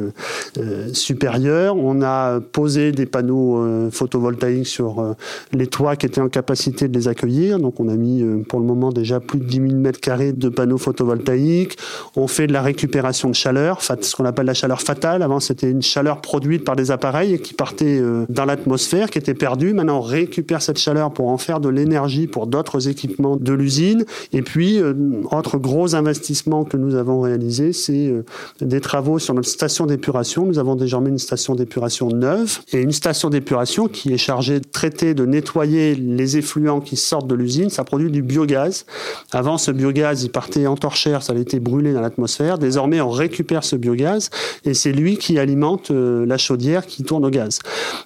supérieurs. 0.94 1.76
On 1.78 2.02
a 2.02 2.40
posé 2.40 2.92
des 2.92 3.06
panneaux 3.06 3.90
photovoltaïques 3.92 4.68
sur 4.68 5.16
les 5.54 5.68
toits 5.68 5.96
qui 5.96 6.06
étaient 6.06 6.22
en 6.22 6.30
capacité 6.30 6.88
de 6.88 6.98
les 6.98 7.08
accueillir. 7.08 7.60
Donc 7.60 7.80
on 7.80 7.88
a 7.88 7.96
mis 7.96 8.24
pour 8.48 8.60
le 8.60 8.66
moment 8.66 8.92
déjà 8.92 9.20
plus 9.20 9.40
de 9.40 9.46
10 9.46 9.56
000 9.56 9.68
mètres 9.74 10.00
carrés 10.00 10.34
de 10.34 10.50
panneaux 10.50 10.78
photovoltaïques. 10.78 11.78
On 12.16 12.28
fait 12.28 12.48
de 12.48 12.54
la 12.54 12.62
récupération 12.62 13.30
de 13.30 13.36
chaleur, 13.36 13.82
ce 13.82 14.16
qu'on 14.16 14.26
appelle 14.26 14.48
la 14.48 14.54
chaleur 14.54 14.82
fatale. 14.82 15.22
Avant 15.22 15.40
c'était 15.40 15.70
une 15.70 15.82
chaleur 15.82 16.22
produite 16.22 16.64
par 16.64 16.76
des 16.76 16.92
appareils 16.92 17.40
qui 17.40 17.54
partait 17.54 18.02
dans 18.30 18.46
l'atmosphère 18.48 19.10
qui 19.10 19.18
était 19.18 19.34
perdue. 19.34 19.74
Maintenant, 19.74 20.00
on 20.00 20.02
récupère 20.02 20.62
cette 20.62 20.80
chaleur 20.80 21.12
pour 21.12 21.30
en 21.30 21.38
faire 21.38 21.60
de 21.60 21.70
l'énergie 21.70 22.28
pour 22.28 22.48
d'autres 22.48 22.88
équipements 22.88 23.36
de 23.36 23.54
l'usine. 23.54 24.06
Et 24.34 24.42
puis, 24.42 24.80
euh, 24.82 24.94
autre 25.32 25.58
gros 25.58 25.96
investissement 25.96 26.64
que 26.64 26.78
nous 26.78 26.96
avons 26.96 27.22
réalisé, 27.22 27.74
c'est 27.74 28.08
euh, 28.08 28.24
des 28.62 28.82
travaux 28.82 29.20
sur 29.20 29.34
notre 29.34 29.48
station 29.48 29.86
d'épuration. 29.86 30.46
Nous 30.46 30.60
avons 30.60 30.76
désormais 30.76 31.10
une 31.10 31.18
station 31.18 31.56
d'épuration 31.56 32.10
neuve 32.10 32.60
et 32.74 32.82
une 32.82 32.92
station 32.92 33.30
d'épuration 33.30 33.88
qui 33.88 34.14
est 34.14 34.18
chargée 34.18 34.60
de 34.60 34.68
traiter, 34.68 35.14
de 35.14 35.26
nettoyer 35.26 35.96
les 35.96 36.38
effluents 36.38 36.82
qui 36.82 36.96
sortent 36.96 37.28
de 37.28 37.36
l'usine. 37.36 37.70
Ça 37.70 37.84
produit 37.84 38.12
du 38.12 38.22
biogaz. 38.22 38.86
Avant, 39.32 39.58
ce 39.58 39.72
biogaz, 39.72 40.24
il 40.24 40.32
partait 40.32 40.68
en 40.68 40.76
torchère, 40.76 41.24
ça 41.24 41.34
avait 41.34 41.42
été 41.42 41.60
brûlé 41.60 41.94
dans 41.94 42.02
l'atmosphère. 42.02 42.58
Désormais, 42.58 43.02
on 43.02 43.10
récupère 43.10 43.64
ce 43.64 43.76
biogaz 43.76 44.30
et 44.66 44.74
c'est 44.74 44.92
lui 44.92 45.18
qui 45.18 45.38
alimente 45.38 45.92
euh, 45.92 46.26
la 46.26 46.38
chaudière 46.38 46.86
qui 46.86 47.04
tourne 47.04 47.26
au 47.26 47.30
gaz. 47.30 47.60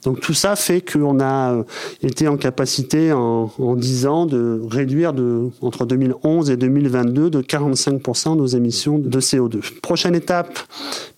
Donc 0.03 0.19
tout 0.19 0.31
ça 0.34 0.56
fait 0.56 0.82
qu'on 0.82 1.20
a 1.20 1.54
euh, 1.54 1.64
été 2.04 2.28
en 2.28 2.38
capacité 2.38 3.14
en, 3.14 3.52
en 3.58 3.76
10 3.76 4.08
ans 4.08 4.26
de 4.26 4.62
réduire 4.70 5.14
de, 5.14 5.50
entre 5.62 5.86
2011 5.86 6.50
et 6.50 6.58
2022 6.58 7.30
de 7.30 7.42
45% 7.42 8.38
nos 8.38 8.46
émissions 8.46 9.00
de 9.00 9.20
CO2. 9.20 9.62
Prochaine 9.82 10.16
étape, 10.16 10.60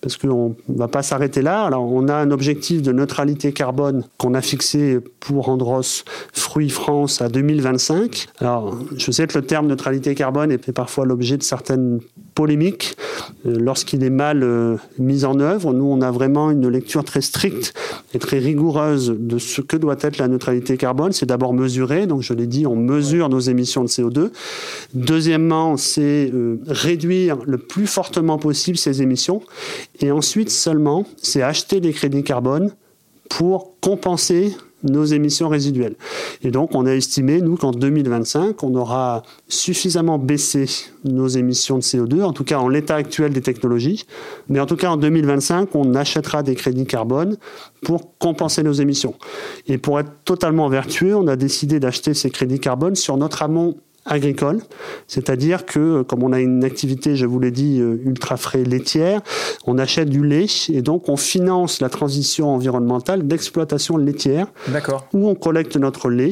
parce 0.00 0.16
qu'on 0.16 0.56
ne 0.68 0.78
va 0.78 0.88
pas 0.88 1.02
s'arrêter 1.02 1.42
là, 1.42 1.62
alors 1.64 1.84
on 1.84 2.08
a 2.08 2.14
un 2.14 2.30
objectif 2.30 2.82
de 2.82 2.92
neutralité 2.92 3.52
carbone 3.52 4.04
qu'on 4.18 4.34
a 4.34 4.40
fixé 4.40 4.98
pour 5.20 5.48
Andros 5.48 6.04
Fruits 6.32 6.70
France 6.70 7.20
à 7.20 7.28
2025. 7.28 8.26
Alors 8.40 8.76
je 8.96 9.10
sais 9.10 9.26
que 9.26 9.38
le 9.38 9.44
terme 9.44 9.66
neutralité 9.66 10.14
carbone 10.14 10.52
est 10.52 10.72
parfois 10.72 11.06
l'objet 11.06 11.36
de 11.36 11.42
certaines 11.42 12.00
polémique 12.34 12.96
lorsqu'il 13.44 14.02
est 14.02 14.10
mal 14.10 14.78
mis 14.98 15.24
en 15.24 15.38
œuvre. 15.40 15.72
Nous, 15.72 15.84
on 15.84 16.00
a 16.00 16.10
vraiment 16.10 16.50
une 16.50 16.68
lecture 16.68 17.04
très 17.04 17.20
stricte 17.20 17.74
et 18.12 18.18
très 18.18 18.38
rigoureuse 18.38 18.93
de 18.96 19.38
ce 19.38 19.60
que 19.60 19.76
doit 19.76 19.96
être 20.00 20.18
la 20.18 20.28
neutralité 20.28 20.76
carbone. 20.76 21.12
C'est 21.12 21.26
d'abord 21.26 21.52
mesurer, 21.52 22.06
donc 22.06 22.22
je 22.22 22.32
l'ai 22.32 22.46
dit, 22.46 22.66
on 22.66 22.76
mesure 22.76 23.28
nos 23.28 23.40
émissions 23.40 23.82
de 23.82 23.88
CO2. 23.88 24.30
Deuxièmement, 24.94 25.76
c'est 25.76 26.32
réduire 26.66 27.38
le 27.46 27.58
plus 27.58 27.86
fortement 27.86 28.38
possible 28.38 28.78
ces 28.78 29.02
émissions. 29.02 29.42
Et 30.00 30.10
ensuite 30.10 30.50
seulement, 30.50 31.06
c'est 31.20 31.42
acheter 31.42 31.80
des 31.80 31.92
crédits 31.92 32.22
carbone 32.22 32.72
pour 33.28 33.74
compenser 33.80 34.56
nos 34.84 35.04
émissions 35.04 35.48
résiduelles. 35.48 35.96
Et 36.42 36.50
donc, 36.50 36.74
on 36.74 36.86
a 36.86 36.92
estimé, 36.92 37.40
nous, 37.40 37.56
qu'en 37.56 37.72
2025, 37.72 38.62
on 38.62 38.74
aura 38.74 39.22
suffisamment 39.48 40.18
baissé 40.18 40.66
nos 41.04 41.26
émissions 41.26 41.76
de 41.76 41.82
CO2, 41.82 42.22
en 42.22 42.32
tout 42.32 42.44
cas 42.44 42.58
en 42.58 42.68
l'état 42.68 42.94
actuel 42.94 43.32
des 43.32 43.42
technologies. 43.42 44.06
Mais 44.48 44.60
en 44.60 44.66
tout 44.66 44.76
cas, 44.76 44.90
en 44.90 44.96
2025, 44.96 45.74
on 45.74 45.94
achètera 45.94 46.42
des 46.42 46.54
crédits 46.54 46.86
carbone 46.86 47.36
pour 47.82 48.16
compenser 48.18 48.62
nos 48.62 48.72
émissions. 48.72 49.14
Et 49.66 49.78
pour 49.78 49.98
être 50.00 50.10
totalement 50.24 50.68
vertueux, 50.68 51.16
on 51.16 51.26
a 51.26 51.36
décidé 51.36 51.80
d'acheter 51.80 52.14
ces 52.14 52.30
crédits 52.30 52.60
carbone 52.60 52.94
sur 52.94 53.16
notre 53.16 53.42
amont 53.42 53.76
agricole, 54.06 54.60
c'est-à-dire 55.06 55.64
que 55.64 56.02
comme 56.02 56.22
on 56.22 56.32
a 56.32 56.40
une 56.40 56.64
activité, 56.64 57.16
je 57.16 57.26
vous 57.26 57.40
l'ai 57.40 57.50
dit, 57.50 57.80
euh, 57.80 58.00
ultra 58.04 58.36
frais 58.36 58.64
laitière, 58.64 59.20
on 59.66 59.78
achète 59.78 60.08
du 60.10 60.24
lait 60.24 60.46
et 60.68 60.82
donc 60.82 61.08
on 61.08 61.16
finance 61.16 61.80
la 61.80 61.88
transition 61.88 62.54
environnementale 62.54 63.26
d'exploitation 63.26 63.96
laitière, 63.96 64.46
où 65.12 65.28
on 65.28 65.34
collecte 65.34 65.76
notre 65.76 66.10
lait 66.10 66.30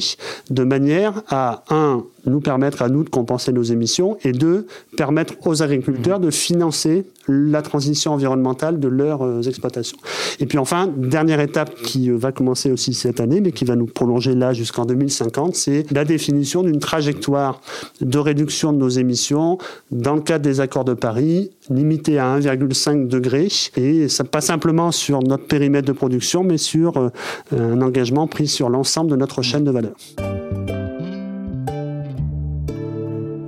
de 0.50 0.64
manière 0.64 1.22
à 1.28 1.64
un 1.70 2.04
nous 2.26 2.40
permettre 2.40 2.82
à 2.82 2.88
nous 2.88 3.04
de 3.04 3.08
compenser 3.08 3.52
nos 3.52 3.62
émissions 3.62 4.16
et 4.24 4.32
deux, 4.32 4.66
permettre 4.96 5.34
aux 5.46 5.62
agriculteurs 5.62 6.20
de 6.20 6.30
financer 6.30 7.04
la 7.28 7.62
transition 7.62 8.12
environnementale 8.12 8.80
de 8.80 8.88
leurs 8.88 9.22
euh, 9.22 9.42
exploitations. 9.42 9.96
Et 10.40 10.46
puis 10.46 10.58
enfin, 10.58 10.88
dernière 10.96 11.40
étape 11.40 11.74
qui 11.82 12.10
euh, 12.10 12.16
va 12.16 12.32
commencer 12.32 12.70
aussi 12.70 12.94
cette 12.94 13.20
année, 13.20 13.40
mais 13.40 13.52
qui 13.52 13.64
va 13.64 13.76
nous 13.76 13.86
prolonger 13.86 14.34
là 14.34 14.52
jusqu'en 14.52 14.84
2050, 14.84 15.54
c'est 15.54 15.90
la 15.92 16.04
définition 16.04 16.62
d'une 16.62 16.80
trajectoire 16.80 17.60
de 18.00 18.18
réduction 18.18 18.72
de 18.72 18.78
nos 18.78 18.88
émissions 18.88 19.58
dans 19.90 20.14
le 20.14 20.20
cadre 20.20 20.44
des 20.44 20.60
accords 20.60 20.84
de 20.84 20.94
Paris, 20.94 21.50
limitée 21.70 22.18
à 22.18 22.38
1,5 22.38 23.08
degré, 23.08 23.48
et 23.76 24.08
ça 24.08 24.24
pas 24.24 24.40
simplement 24.40 24.92
sur 24.92 25.22
notre 25.22 25.46
périmètre 25.46 25.86
de 25.86 25.92
production, 25.92 26.42
mais 26.42 26.58
sur 26.58 26.96
euh, 26.96 27.10
un 27.52 27.80
engagement 27.82 28.26
pris 28.26 28.48
sur 28.48 28.68
l'ensemble 28.68 29.10
de 29.10 29.16
notre 29.16 29.42
chaîne 29.42 29.64
de 29.64 29.70
valeur. 29.70 29.94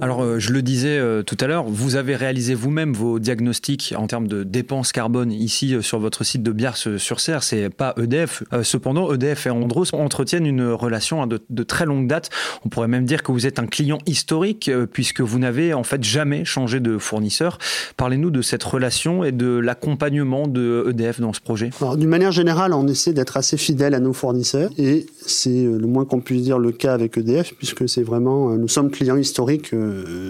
Alors, 0.04 0.22
euh, 0.22 0.38
je 0.38 0.52
le 0.52 0.60
disais 0.60 0.98
euh, 0.98 1.22
tout 1.22 1.38
à 1.40 1.46
l'heure, 1.46 1.64
vous 1.64 1.96
avez 1.96 2.14
réalisé 2.14 2.54
vous-même 2.54 2.92
vos 2.92 3.18
diagnostics 3.18 3.94
en 3.96 4.06
termes 4.06 4.28
de 4.28 4.42
dépenses 4.42 4.92
carbone 4.92 5.32
ici 5.32 5.74
euh, 5.74 5.80
sur 5.80 5.98
votre 5.98 6.24
site 6.24 6.42
de 6.42 6.52
Biars-sur-Serre. 6.52 7.42
C'est 7.42 7.70
pas 7.70 7.94
EDF. 7.96 8.42
cependant, 8.64 9.10
EDF 9.14 9.46
et 9.46 9.50
Andros 9.50 9.94
entretiennent 9.94 10.44
une 10.44 10.68
relation 10.72 11.22
hein, 11.22 11.26
de, 11.26 11.62
très 11.62 11.86
longue 11.86 12.06
date. 12.06 12.28
On 12.66 12.68
pourrait 12.68 12.86
même 12.86 13.06
dire 13.06 13.22
que 13.22 13.32
vous 13.32 13.46
êtes 13.46 13.58
un 13.58 13.66
client 13.66 13.96
historique 14.04 14.70
puisque 14.92 15.22
vous 15.22 15.38
n'avez 15.38 15.72
en 15.72 15.84
fait 15.84 16.04
jamais 16.04 16.44
changé 16.44 16.80
de 16.80 16.98
fournisseur. 16.98 17.56
Parlez-nous 17.96 18.30
de 18.30 18.42
cette 18.42 18.62
relation 18.62 19.24
et 19.24 19.32
de 19.32 19.56
l'accompagnement 19.56 20.48
de 20.48 20.84
EDF 20.90 21.18
dans 21.18 21.32
ce 21.32 21.40
projet. 21.40 21.70
D'une 21.96 22.10
manière 22.10 22.32
générale, 22.32 22.74
on 22.74 22.86
essaie 22.88 23.14
d'être 23.14 23.38
assez 23.38 23.56
fidèle 23.56 23.94
à 23.94 24.00
nos 24.00 24.12
fournisseurs 24.12 24.70
et 24.76 25.06
c'est 25.24 25.64
le 25.64 25.86
moins 25.86 26.04
qu'on 26.04 26.20
puisse 26.20 26.42
dire 26.42 26.58
le 26.58 26.72
cas 26.72 26.92
avec 26.92 27.16
EDF 27.16 27.54
puisque 27.54 27.88
c'est 27.88 28.02
vraiment, 28.02 28.50
nous 28.50 28.68
sommes 28.68 28.90
clients 28.90 29.16
historiques 29.16 29.72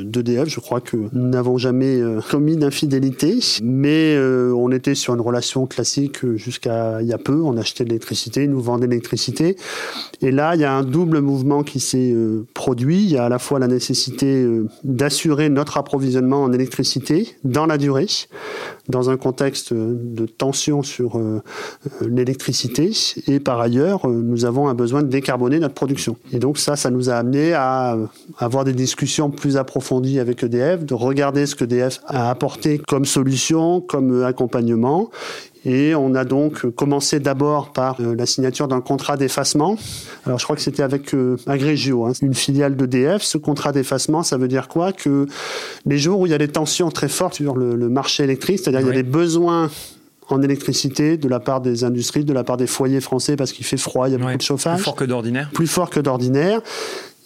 d'EDF. 0.05 0.49
Je 0.49 0.61
crois 0.61 0.81
que 0.81 0.97
nous 0.97 1.29
n'avons 1.29 1.59
jamais 1.59 2.01
euh, 2.01 2.21
commis 2.31 2.57
d'infidélité, 2.57 3.39
mais 3.63 4.15
euh, 4.17 4.53
on 4.57 4.71
était 4.71 4.95
sur 4.95 5.15
une 5.15 5.21
relation 5.21 5.67
classique 5.67 6.25
jusqu'à 6.37 7.01
il 7.03 7.09
y 7.09 7.13
a 7.13 7.19
peu. 7.19 7.41
On 7.43 7.57
achetait 7.57 7.85
de 7.85 7.91
l'électricité, 7.91 8.47
nous 8.47 8.61
vendait 8.61 8.87
l'électricité. 8.87 9.57
Et 10.21 10.31
là, 10.31 10.55
il 10.55 10.61
y 10.61 10.65
a 10.65 10.73
un 10.73 10.83
double 10.83 11.21
mouvement 11.21 11.63
qui 11.63 11.81
s'est 11.81 12.13
euh, 12.13 12.47
produit. 12.55 13.03
Il 13.03 13.11
y 13.11 13.17
a 13.17 13.25
à 13.25 13.29
la 13.29 13.39
fois 13.39 13.59
la 13.59 13.67
nécessité 13.67 14.47
d'assurer 14.83 15.49
notre 15.49 15.79
approvisionnement 15.79 16.43
en 16.43 16.53
électricité 16.53 17.37
dans 17.45 17.67
la 17.67 17.79
durée, 17.79 18.07
dans 18.89 19.11
un 19.11 19.17
contexte 19.17 19.73
de 19.73 20.27
tension 20.27 20.83
sur 20.83 21.21
l'électricité. 22.01 22.93
Et 23.27 23.41
par 23.41 23.61
ailleurs, 23.61 24.09
nous 24.09 24.45
avons 24.45 24.69
un 24.69 24.75
besoin 24.75 25.03
de 25.03 25.09
décarboner 25.09 25.59
notre 25.59 25.75
production. 25.75 26.17
Et 26.33 26.39
donc 26.39 26.59
ça, 26.59 26.77
ça 26.77 26.91
nous 26.91 27.11
a 27.11 27.15
amené 27.15 27.53
à 27.53 27.97
avoir 28.39 28.65
des 28.65 28.73
discussions 28.73 29.31
plus 29.31 29.54
approfondie 29.57 30.19
avec 30.19 30.43
EDF, 30.43 30.85
de 30.85 30.95
regarder 30.95 31.47
ce 31.47 31.55
que 31.55 31.65
EDF 31.65 32.01
a 32.07 32.31
apporté 32.31 32.79
comme 32.79 33.05
solution, 33.05 33.81
comme 33.81 34.25
accompagnement. 34.25 35.11
Et 35.67 35.95
on 35.95 36.15
a 36.15 36.25
donc 36.25 36.67
commencé 36.71 37.21
d'abord 37.21 37.73
par 37.73 37.97
euh, 38.01 38.15
la 38.15 38.27
signature 38.27 38.69
d'un 38.69 38.83
contrat 38.83 39.17
d'effacement. 39.17 39.77
Alors 40.27 40.39
je 40.39 40.45
crois 40.45 40.57
que 40.57 40.63
c'était 40.63 40.83
avec 40.83 41.15
euh, 41.15 41.37
Agrégio, 41.47 42.05
hein, 42.05 42.13
une 42.21 42.35
filiale 42.35 42.77
d'EDF. 42.77 43.23
Ce 43.23 43.39
contrat 43.39 43.73
d'effacement, 43.73 44.23
ça 44.23 44.37
veut 44.37 44.49
dire 44.49 44.69
quoi? 44.69 44.93
Que 44.93 45.27
les 45.87 45.99
jours 45.99 46.21
où 46.21 46.27
il 46.27 46.33
y 46.33 46.35
a 46.35 46.39
des 46.39 46.49
tensions 46.49 46.91
très 46.91 47.09
fortes 47.09 47.35
sur 47.35 47.57
le, 47.57 47.89
marché 47.89 48.25
électrique, 48.25 48.59
c'est-à-dire 48.59 48.81
il 48.81 48.87
y 48.89 48.91
a 48.91 48.95
des 48.95 49.03
besoins 49.03 49.71
en 50.29 50.43
électricité 50.43 51.17
de 51.17 51.29
la 51.29 51.39
part 51.39 51.61
des 51.61 51.85
industries, 51.85 52.25
de 52.25 52.33
la 52.33 52.45
part 52.45 52.57
des 52.57 52.67
foyers 52.67 53.01
français 53.01 53.37
parce 53.37 53.53
qu'il 53.53 53.65
fait 53.65 53.77
froid, 53.77 54.09
il 54.09 54.13
y 54.13 54.15
a 54.15 54.19
beaucoup 54.19 54.37
de 54.37 54.43
chauffage. 54.43 54.77
Plus 54.77 54.85
fort 54.85 54.97
que 54.97 55.05
d'ordinaire. 55.05 55.51
Plus 55.53 55.67
fort 55.67 55.91
que 55.91 56.01
d'ordinaire 56.01 56.61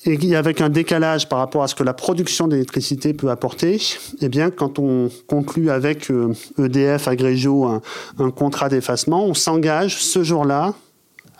et 0.04 0.36
avec 0.36 0.60
un 0.60 0.68
décalage 0.68 1.28
par 1.28 1.40
rapport 1.40 1.62
à 1.62 1.68
ce 1.68 1.74
que 1.74 1.82
la 1.82 1.94
production 1.94 2.46
d'électricité 2.46 3.14
peut 3.14 3.30
apporter, 3.30 3.80
eh 4.20 4.28
bien, 4.28 4.50
quand 4.50 4.78
on 4.78 5.10
conclut 5.26 5.70
avec 5.70 6.10
EDF, 6.58 7.08
euh, 7.08 7.10
e 7.10 7.12
Agrégio, 7.12 7.64
un, 7.64 8.30
contrat 8.30 8.68
d'effacement, 8.68 9.24
on 9.24 9.34
s'engage 9.34 9.96
ce 10.02 10.22
jour-là, 10.22 10.74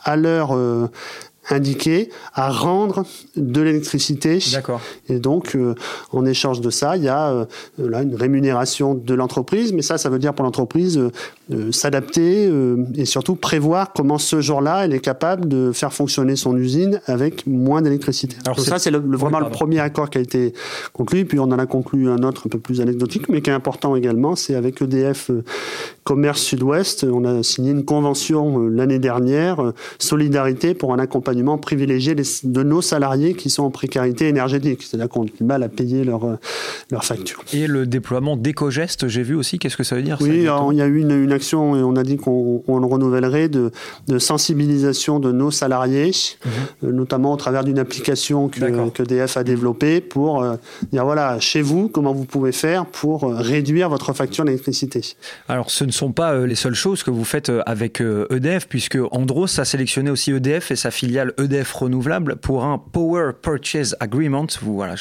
à 0.03 0.15
l'heure 0.15 0.55
euh, 0.55 0.87
indiqué 1.49 2.09
à 2.33 2.51
rendre 2.51 3.05
de 3.35 3.61
l'électricité. 3.61 4.39
D'accord. 4.53 4.81
Et 5.07 5.19
donc, 5.19 5.55
euh, 5.55 5.75
en 6.11 6.25
échange 6.25 6.61
de 6.61 6.69
ça, 6.69 6.97
il 6.97 7.03
y 7.03 7.07
a 7.07 7.29
euh, 7.29 7.45
là 7.77 8.01
une 8.03 8.15
rémunération 8.15 8.93
de 8.93 9.13
l'entreprise, 9.13 9.73
mais 9.73 9.81
ça, 9.81 9.97
ça 9.97 10.09
veut 10.09 10.19
dire 10.19 10.33
pour 10.33 10.45
l'entreprise 10.45 10.99
euh, 11.51 11.71
s'adapter 11.71 12.49
et 12.95 13.05
surtout 13.05 13.35
prévoir 13.35 13.93
comment 13.93 14.17
ce 14.17 14.41
jour-là, 14.41 14.85
elle 14.85 14.93
est 14.93 14.99
capable 14.99 15.47
de 15.47 15.71
faire 15.71 15.93
fonctionner 15.93 16.35
son 16.35 16.55
usine 16.55 17.01
avec 17.07 17.47
moins 17.47 17.81
d'électricité. 17.81 18.35
Alors 18.45 18.59
ça, 18.59 18.77
c'est 18.77 18.91
vraiment 18.91 19.39
le 19.39 19.49
premier 19.49 19.79
accord 19.79 20.09
qui 20.09 20.19
a 20.19 20.21
été 20.21 20.53
conclu. 20.93 21.25
Puis 21.25 21.39
on 21.39 21.43
en 21.43 21.57
a 21.57 21.65
conclu 21.65 22.09
un 22.09 22.23
autre 22.23 22.43
un 22.45 22.49
peu 22.49 22.59
plus 22.59 22.81
anecdotique, 22.81 23.29
mais 23.29 23.41
qui 23.41 23.49
est 23.49 23.53
important 23.53 23.95
également, 23.95 24.35
c'est 24.35 24.55
avec 24.55 24.81
EDF 24.81 25.31
Commerce 26.03 26.41
Sud-Ouest. 26.41 27.05
On 27.11 27.25
a 27.25 27.41
signé 27.43 27.71
une 27.71 27.85
convention 27.85 28.59
l'année 28.59 28.99
dernière, 28.99 29.73
solidarité 29.97 30.73
pour 30.73 30.93
un 30.93 30.99
accompagnement 30.99 31.28
privilégier 31.57 32.15
de 32.15 32.63
nos 32.63 32.81
salariés 32.81 33.33
qui 33.33 33.49
sont 33.49 33.63
en 33.63 33.71
précarité 33.71 34.27
énergétique, 34.27 34.83
c'est-à-dire 34.83 35.09
qu'on 35.09 35.23
a 35.23 35.25
du 35.25 35.43
mal 35.43 35.63
à 35.63 35.69
payer 35.69 36.03
leurs 36.03 36.37
leur 36.91 37.03
factures. 37.03 37.43
Et 37.53 37.67
le 37.67 37.85
déploiement 37.85 38.37
d'éco-gestes, 38.37 39.07
j'ai 39.07 39.21
vu 39.23 39.35
aussi, 39.35 39.59
qu'est-ce 39.59 39.77
que 39.77 39.83
ça 39.83 39.95
veut 39.95 40.01
dire 40.01 40.17
Oui, 40.21 40.45
il 40.71 40.77
y 40.77 40.81
a 40.81 40.87
eu 40.87 40.99
une, 40.99 41.31
action, 41.31 41.75
et 41.75 41.83
on 41.83 41.95
a 41.95 42.03
dit 42.03 42.17
qu'on 42.17 42.63
le 42.67 42.85
renouvellerait, 42.85 43.49
de, 43.49 43.71
de, 44.07 44.19
sensibilisation 44.19 45.19
de 45.19 45.31
nos 45.31 45.51
salariés, 45.51 46.11
mhm. 46.45 46.51
euh, 46.85 46.91
notamment 46.91 47.33
au 47.33 47.37
travers 47.37 47.63
d'une 47.63 47.79
application 47.79 48.49
que, 48.49 48.89
que, 48.89 49.03
DF 49.03 49.37
a 49.37 49.43
développée 49.43 50.01
pour 50.01 50.43
euh, 50.43 50.55
dire, 50.91 51.05
voilà, 51.05 51.39
chez 51.39 51.61
vous, 51.61 51.89
comment 51.89 52.13
vous 52.13 52.25
pouvez 52.25 52.51
faire 52.51 52.85
pour 52.85 53.23
euh, 53.25 53.35
réduire 53.35 53.89
votre 53.89 54.13
facture 54.13 54.45
d'électricité. 54.45 55.01
Alors, 55.47 55.69
ce 55.69 55.83
ne 55.83 55.91
sont 55.91 56.11
pas 56.11 56.45
les 56.45 56.55
seules 56.55 56.75
choses 56.75 57.03
que 57.03 57.11
vous 57.11 57.25
faites 57.25 57.51
avec 57.65 58.01
EDF, 58.01 58.67
puisque 58.67 58.97
Andros 59.11 59.59
a 59.59 59.65
sélectionné 59.65 60.09
aussi 60.09 60.31
EDF 60.31 60.71
et 60.71 60.75
sa 60.75 60.91
filiale 60.91 61.18
EDF 61.37 61.71
Renouvelable 61.73 62.35
pour 62.37 62.63
un 62.63 62.77
Power 62.77 63.31
Purchase 63.41 63.95
Agreement. 63.99 64.47
Vous, 64.61 64.75
voilà, 64.75 64.95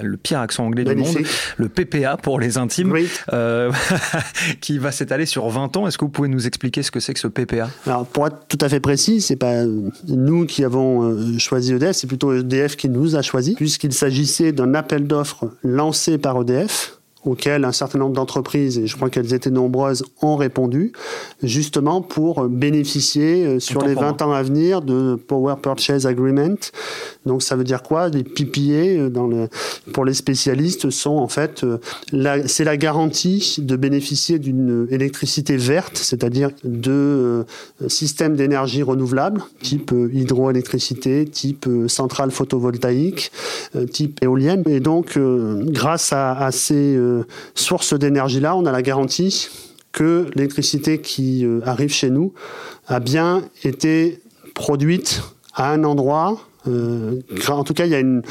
le 0.00 0.16
pire 0.16 0.40
accent 0.40 0.64
anglais 0.64 0.84
du 0.84 0.94
monde. 0.94 1.18
Le 1.56 1.68
PPA 1.68 2.16
pour 2.16 2.40
les 2.40 2.58
intimes, 2.58 2.94
euh, 3.32 3.72
qui 4.60 4.78
va 4.78 4.92
s'étaler 4.92 5.26
sur 5.26 5.48
20 5.48 5.76
ans. 5.76 5.86
Est-ce 5.86 5.98
que 5.98 6.04
vous 6.04 6.10
pouvez 6.10 6.28
nous 6.28 6.46
expliquer 6.46 6.82
ce 6.82 6.90
que 6.90 7.00
c'est 7.00 7.14
que 7.14 7.20
ce 7.20 7.28
PPA 7.28 7.68
Alors, 7.86 8.06
pour 8.06 8.26
être 8.26 8.46
tout 8.48 8.58
à 8.60 8.68
fait 8.68 8.80
précis, 8.80 9.20
c'est 9.20 9.36
pas 9.36 9.64
nous 10.06 10.46
qui 10.46 10.64
avons 10.64 11.02
euh, 11.02 11.38
choisi 11.38 11.72
EDF, 11.72 11.96
c'est 11.96 12.06
plutôt 12.06 12.32
EDF 12.32 12.76
qui 12.76 12.88
nous 12.88 13.16
a 13.16 13.22
choisi, 13.22 13.54
puisqu'il 13.54 13.92
s'agissait 13.92 14.52
d'un 14.52 14.74
appel 14.74 15.06
d'offres 15.06 15.50
lancé 15.62 16.18
par 16.18 16.40
EDF 16.40 16.97
auxquelles 17.28 17.64
un 17.64 17.72
certain 17.72 17.98
nombre 17.98 18.14
d'entreprises, 18.14 18.78
et 18.78 18.86
je 18.86 18.96
crois 18.96 19.10
qu'elles 19.10 19.34
étaient 19.34 19.50
nombreuses, 19.50 20.04
ont 20.22 20.36
répondu, 20.36 20.92
justement 21.42 22.00
pour 22.00 22.48
bénéficier 22.48 23.44
euh, 23.44 23.60
sur 23.60 23.82
les 23.82 23.94
20 23.94 24.22
ans 24.22 24.32
à 24.32 24.42
venir 24.42 24.82
de 24.82 25.14
Power 25.14 25.56
Purchase 25.62 26.06
Agreement. 26.06 26.56
Donc 27.26 27.42
ça 27.42 27.56
veut 27.56 27.64
dire 27.64 27.82
quoi? 27.82 28.08
Les 28.08 28.24
PPA, 28.24 28.60
euh, 28.60 29.10
dans 29.10 29.26
le, 29.26 29.48
pour 29.92 30.04
les 30.04 30.14
spécialistes, 30.14 30.90
sont 30.90 31.16
en 31.16 31.28
fait, 31.28 31.64
euh, 31.64 31.78
c'est 32.46 32.64
la 32.64 32.76
garantie 32.76 33.56
de 33.58 33.76
bénéficier 33.76 34.38
d'une 34.38 34.86
électricité 34.90 35.56
verte, 35.56 35.96
c'est-à-dire 35.96 36.50
de 36.64 37.44
systèmes 37.88 38.36
d'énergie 38.36 38.82
renouvelable, 38.82 39.42
type 39.60 39.92
hydroélectricité, 40.12 41.24
type 41.26 41.68
centrale 41.88 42.30
photovoltaïque, 42.30 43.30
type 43.90 44.22
éolienne. 44.22 44.62
Et 44.66 44.80
donc, 44.80 45.18
grâce 45.18 46.12
à, 46.12 46.32
à 46.32 46.52
ces 46.52 46.98
source 47.54 47.94
d'énergie-là, 47.94 48.56
on 48.56 48.66
a 48.66 48.72
la 48.72 48.82
garantie 48.82 49.48
que 49.92 50.26
l'électricité 50.34 51.00
qui 51.00 51.46
arrive 51.64 51.92
chez 51.92 52.10
nous 52.10 52.32
a 52.86 53.00
bien 53.00 53.42
été 53.64 54.20
produite 54.54 55.22
à 55.54 55.72
un 55.72 55.84
endroit 55.84 56.38
euh, 56.66 57.20
en 57.48 57.64
tout 57.64 57.74
cas, 57.74 57.86
il 57.86 57.92
y 57.92 57.94
a 57.94 58.00
une, 58.00 58.22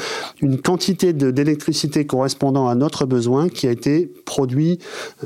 quantité 0.62 1.12
d'électricité 1.12 2.06
correspondant 2.06 2.68
à 2.68 2.74
notre 2.74 3.06
besoin 3.06 3.48
qui 3.48 3.66
a 3.66 3.70
été 3.70 4.10
produit 4.24 4.78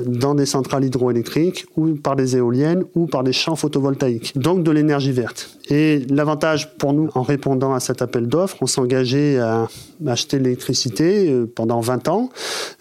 dans 0.05 0.35
des 0.35 0.45
centrales 0.45 0.85
hydroélectriques 0.85 1.65
ou 1.75 1.95
par 1.95 2.15
des 2.15 2.37
éoliennes 2.37 2.83
ou 2.95 3.07
par 3.07 3.23
des 3.23 3.33
champs 3.33 3.55
photovoltaïques. 3.55 4.37
Donc 4.37 4.63
de 4.63 4.71
l'énergie 4.71 5.11
verte. 5.11 5.57
Et 5.69 5.99
l'avantage 6.09 6.75
pour 6.77 6.93
nous, 6.93 7.09
en 7.15 7.21
répondant 7.21 7.73
à 7.73 7.79
cet 7.79 8.01
appel 8.01 8.27
d'offres, 8.27 8.57
on 8.61 8.67
s'engageait 8.67 9.39
à 9.39 9.67
acheter 10.05 10.39
l'électricité 10.39 11.31
euh, 11.31 11.45
pendant 11.53 11.79
20 11.79 12.07
ans. 12.09 12.29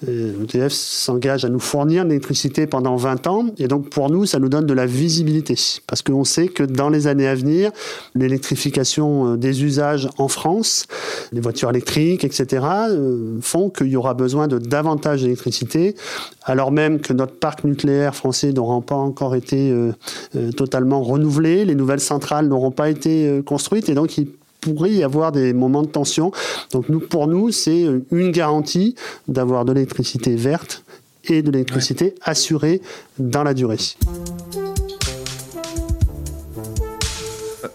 EDF 0.02 0.54
euh, 0.54 0.66
e 0.66 0.68
s'engage 0.68 1.44
à 1.44 1.48
nous 1.48 1.60
fournir 1.60 2.04
l'électricité 2.04 2.66
pendant 2.66 2.96
20 2.96 3.26
ans. 3.26 3.46
Et 3.58 3.68
donc 3.68 3.90
pour 3.90 4.10
nous, 4.10 4.26
ça 4.26 4.38
nous 4.38 4.48
donne 4.48 4.66
de 4.66 4.74
la 4.74 4.86
visibilité. 4.86 5.54
Parce 5.86 6.02
qu'on 6.02 6.24
sait 6.24 6.48
que 6.48 6.62
dans 6.62 6.88
les 6.88 7.06
années 7.06 7.28
à 7.28 7.34
venir, 7.34 7.70
l'électrification 8.14 9.36
des 9.36 9.64
usages 9.64 10.08
en 10.18 10.28
France, 10.28 10.86
les 11.32 11.40
voitures 11.40 11.70
électriques, 11.70 12.24
etc., 12.24 12.64
euh, 12.90 13.38
font 13.40 13.70
qu'il 13.70 13.88
y 13.88 13.96
aura 13.96 14.14
besoin 14.14 14.48
de 14.48 14.58
davantage 14.58 15.22
d'électricité, 15.22 15.94
alors 16.44 16.72
même 16.72 17.00
que 17.00 17.12
notre 17.12 17.34
parc 17.34 17.64
nucléaire 17.64 18.14
français 18.14 18.52
n'aura 18.52 18.80
pas 18.80 18.94
encore 18.94 19.34
été 19.34 19.70
euh, 19.70 19.92
euh, 20.36 20.52
totalement 20.52 21.02
renouvelé, 21.02 21.64
les 21.64 21.74
nouvelles 21.74 22.00
centrales 22.00 22.48
n'auront 22.48 22.70
pas 22.70 22.90
été 22.90 23.40
construites, 23.44 23.88
et 23.88 23.94
donc 23.94 24.18
il 24.18 24.28
pourrait 24.60 24.92
y 24.92 25.02
avoir 25.02 25.32
des 25.32 25.52
moments 25.52 25.82
de 25.82 25.88
tension. 25.88 26.30
Donc 26.72 26.88
nous, 26.88 27.00
pour 27.00 27.26
nous, 27.26 27.50
c'est 27.50 27.86
une 28.10 28.30
garantie 28.30 28.94
d'avoir 29.26 29.64
de 29.64 29.72
l'électricité 29.72 30.36
verte 30.36 30.84
et 31.24 31.42
de 31.42 31.50
l'électricité 31.50 32.14
assurée 32.22 32.80
dans 33.18 33.42
la 33.42 33.54
durée. 33.54 33.78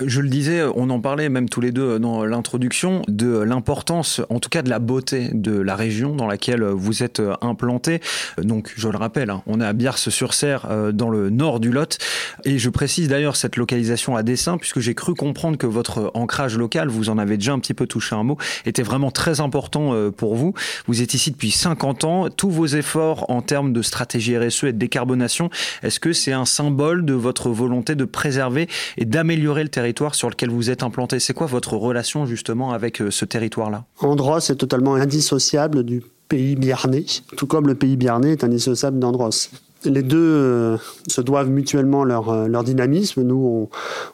Je 0.06 0.22
le 0.22 0.30
disais, 0.30 0.64
on 0.76 0.90
en 0.90 1.00
parlait 1.00 1.30
même 1.30 1.50
tous 1.50 1.62
les 1.62 1.72
deux 1.72 2.00
dans 2.00 2.26
l'introduction, 2.26 3.02
de 3.08 3.40
l'importance, 3.40 4.22
en 4.30 4.40
tout 4.40 4.50
cas 4.50 4.62
de 4.62 4.70
la 4.70 4.80
beauté 4.80 5.30
de 5.34 5.60
la 5.60 5.76
région 5.76 6.16
dans 6.16 6.28
laquelle 6.28 6.64
vous 6.64 7.04
êtes 7.04 7.22
implanté. 7.42 8.02
Donc, 8.42 8.74
je 8.76 8.88
le 8.88 8.98
rappelle, 8.98 9.30
hein, 9.30 9.42
on 9.48 9.62
est 9.62 9.66
à 9.66 9.74
Biars-sur-Serre, 9.74 10.68
euh, 10.70 10.92
dans 10.92 11.10
le 11.10 11.30
nord 11.30 11.60
du 11.60 11.72
Lot. 11.72 11.98
Et 12.46 12.60
je 12.60 12.70
précise 12.70 13.08
d'ailleurs 13.08 13.36
cette 13.36 13.56
localisation 13.56 14.16
à 14.16 14.24
dessein, 14.24 14.58
puisque 14.58 14.80
j'ai 14.80 14.96
cru 14.96 15.14
comprendre 15.14 15.58
que 15.58 15.68
votre 15.68 16.12
ancrage 16.14 16.58
local, 16.58 16.88
vous 16.90 17.10
en 17.10 17.18
avez 17.18 17.38
déjà 17.38 17.54
un 17.54 17.60
petit 17.60 17.74
peu 17.74 17.88
touché 17.88 18.16
un 18.16 18.24
mot, 18.24 18.38
était 18.66 18.84
vraiment 18.84 19.12
très 19.12 19.40
important 19.40 19.94
euh, 19.94 20.12
pour 20.12 20.36
vous. 20.36 20.54
Vous 20.88 21.02
êtes 21.02 21.14
ici 21.14 21.32
depuis 21.32 21.52
50 21.52 22.04
ans. 22.04 22.30
Tous 22.30 22.50
vos 22.50 22.68
efforts 22.68 23.30
en 23.30 23.42
termes 23.42 23.74
de 23.74 23.82
stratégie 23.82 24.38
RSE 24.38 24.66
et 24.66 24.74
de 24.74 24.78
décarbonation, 24.78 25.50
est-ce 25.84 26.00
que 26.00 26.14
c'est 26.14 26.34
un 26.34 26.46
symbole 26.46 27.06
de 27.06 27.14
votre 27.14 27.50
volonté 27.50 27.96
de 27.96 28.06
préserver 28.06 28.68
et 28.98 29.06
d'améliorer 29.06 29.64
le 29.64 29.70
territoire 29.70 29.87
sur 30.14 30.30
lequel 30.30 30.50
vous 30.50 30.70
êtes 30.70 30.84
implanté. 30.84 31.20
C'est 31.20 31.34
quoi 31.34 31.48
votre 31.48 31.76
relation 31.76 32.26
justement 32.26 32.72
avec 32.72 33.02
euh, 33.02 33.12
ce 33.12 33.26
territoire-là? 33.26 33.86
Andros 34.00 34.50
est 34.50 34.56
totalement 34.56 34.96
indissociable 34.96 35.84
du 35.84 36.04
pays 36.28 36.56
biarnais, 36.56 37.06
tout 37.38 37.48
comme 37.48 37.68
le 37.68 37.76
pays 37.76 37.96
biarnais 37.96 38.34
est 38.34 38.44
indissociable 38.44 39.00
d'Andros 39.00 39.50
les 39.86 40.02
deux 40.02 40.18
euh, 40.18 40.78
se 41.08 41.22
doivent 41.22 41.52
mutuellement 41.52 42.04
leur, 42.04 42.30
euh, 42.30 42.48
leur 42.48 42.64
dynamisme. 42.64 43.22
Nous, 43.22 43.70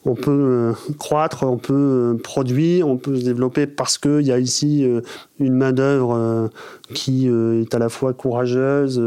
on, 0.06 0.14
peut 0.14 0.74
croître, 1.00 1.44
on 1.44 1.58
peut 1.58 2.18
produire, 2.22 2.88
on 2.88 2.98
peut 2.98 3.16
se 3.16 3.24
développer 3.24 3.66
parce 3.66 3.98
qu'il 3.98 4.22
y 4.22 4.32
a 4.32 4.40
ici 4.40 4.86
une 5.40 5.54
main-d'œuvre 5.54 6.50
qui 6.94 7.28
est 7.28 7.74
à 7.74 7.80
la 7.80 7.88
fois 7.88 8.14
courageuse, 8.14 9.02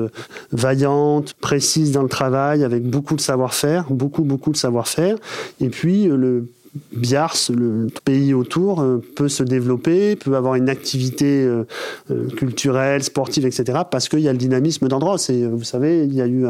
vaillante, 0.51 1.35
précise 1.35 1.93
dans 1.93 2.03
le 2.03 2.09
travail, 2.09 2.65
avec 2.65 2.83
beaucoup 2.85 3.17
de 3.17 3.21
savoir-faire, 3.21 3.85
beaucoup, 3.91 4.23
beaucoup 4.23 4.51
de 4.51 4.57
savoir-faire. 4.57 5.19
Et 5.61 5.69
puis, 5.69 6.05
le 6.07 6.49
Biars, 6.93 7.37
le 7.51 7.89
pays 8.05 8.35
autour, 8.35 8.81
euh, 8.81 9.03
peut 9.17 9.29
se 9.29 9.43
développer, 9.43 10.17
peut 10.17 10.37
avoir 10.37 10.55
une 10.55 10.69
activité 10.69 11.45
euh, 11.45 11.65
euh, 12.11 12.29
culturelle, 12.29 13.03
sportive, 13.03 13.47
etc., 13.47 13.81
parce 13.91 14.09
qu'il 14.09 14.21
y 14.21 14.29
a 14.29 14.33
le 14.33 14.39
dynamisme 14.39 14.89
d'Andros. 14.89 15.19
Et 15.29 15.47
vous 15.47 15.65
savez, 15.65 16.05
il 16.05 16.15
y 16.15 16.21
a 16.21 16.27
eu 16.27 16.47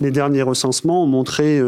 les 0.00 0.10
derniers 0.10 0.42
recensements 0.42 1.04
ont 1.04 1.06
montré 1.06 1.60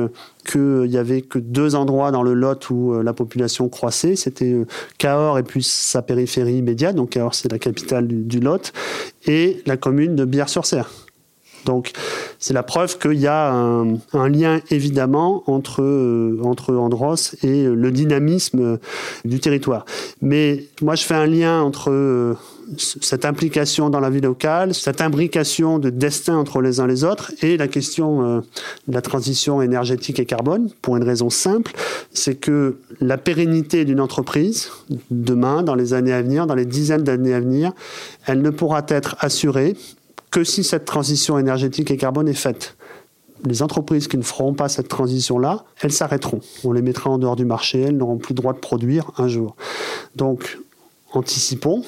qu'il 0.44 0.88
n'y 0.88 0.96
avait 0.96 1.22
que 1.22 1.38
deux 1.38 1.74
endroits 1.74 2.10
dans 2.10 2.22
le 2.22 2.34
Lot 2.34 2.70
où 2.70 3.02
la 3.02 3.12
population 3.12 3.68
croissait. 3.68 4.16
C'était 4.16 4.56
Cahors 4.98 5.38
et 5.38 5.42
puis 5.42 5.62
sa 5.62 6.02
périphérie 6.02 6.58
immédiate. 6.58 6.96
Donc 6.96 7.10
Cahors, 7.10 7.34
c'est 7.34 7.50
la 7.50 7.58
capitale 7.58 8.06
du, 8.06 8.40
Lot, 8.40 8.72
et 9.26 9.62
la 9.66 9.76
commune 9.76 10.16
de 10.16 10.24
Biars-sur-Serre. 10.24 11.05
Donc, 11.66 11.92
c'est 12.38 12.54
la 12.54 12.62
preuve 12.62 12.98
qu'il 12.98 13.20
y 13.20 13.26
a 13.26 13.52
un, 13.52 14.28
lien 14.28 14.60
évidemment 14.70 15.42
entre, 15.46 15.82
euh, 15.82 16.38
entre 16.42 16.74
Andros 16.74 17.36
et 17.42 17.64
le 17.64 17.90
dynamisme 17.90 18.78
du 19.24 19.40
territoire. 19.40 19.84
Mais 20.22 20.64
moi, 20.80 20.94
je 20.94 21.04
fais 21.04 21.14
un 21.14 21.26
lien 21.26 21.60
entre 21.60 21.90
euh, 21.90 22.34
cette 22.76 23.24
implication 23.24 23.90
dans 23.90 24.00
la 24.00 24.10
vie 24.10 24.20
locale, 24.20 24.74
cette 24.74 25.00
imbrication 25.00 25.78
de 25.78 25.90
destin 25.90 26.36
entre 26.36 26.60
les 26.60 26.80
uns 26.80 26.86
les 26.86 27.04
autres, 27.04 27.32
et 27.42 27.56
la 27.56 27.68
question 27.68 28.22
euh, 28.22 28.40
de 28.88 28.94
la 28.94 29.02
transition 29.02 29.62
énergétique 29.62 30.18
et 30.18 30.26
carbone, 30.26 30.70
pour 30.82 30.96
une 30.96 31.04
raison 31.04 31.30
simple, 31.30 31.72
c'est 32.12 32.34
que 32.34 32.76
la 33.00 33.18
pérennité 33.18 33.84
d'une 33.84 34.00
entreprise, 34.00 34.70
demain, 35.10 35.62
dans 35.62 35.74
les 35.74 35.94
années 35.94 36.12
à 36.12 36.22
venir, 36.22 36.46
dans 36.46 36.54
les 36.54 36.66
dizaines 36.66 37.04
d'années 37.04 37.34
à 37.34 37.40
venir, 37.40 37.72
elle 38.26 38.42
ne 38.42 38.50
pourra 38.50 38.84
être 38.88 39.16
assurée 39.20 39.76
que 40.36 40.44
si 40.44 40.64
cette 40.64 40.84
transition 40.84 41.38
énergétique 41.38 41.90
et 41.90 41.96
carbone 41.96 42.28
est 42.28 42.34
faite. 42.34 42.76
Les 43.46 43.62
entreprises 43.62 44.06
qui 44.06 44.18
ne 44.18 44.22
feront 44.22 44.52
pas 44.52 44.68
cette 44.68 44.86
transition-là, 44.86 45.64
elles 45.80 45.92
s'arrêteront. 45.92 46.40
On 46.62 46.72
les 46.72 46.82
mettra 46.82 47.08
en 47.08 47.16
dehors 47.16 47.36
du 47.36 47.46
marché, 47.46 47.80
elles 47.80 47.96
n'auront 47.96 48.18
plus 48.18 48.34
le 48.34 48.42
droit 48.42 48.52
de 48.52 48.58
produire 48.58 49.12
un 49.16 49.28
jour. 49.28 49.56
Donc, 50.14 50.58
anticipons, 51.16 51.82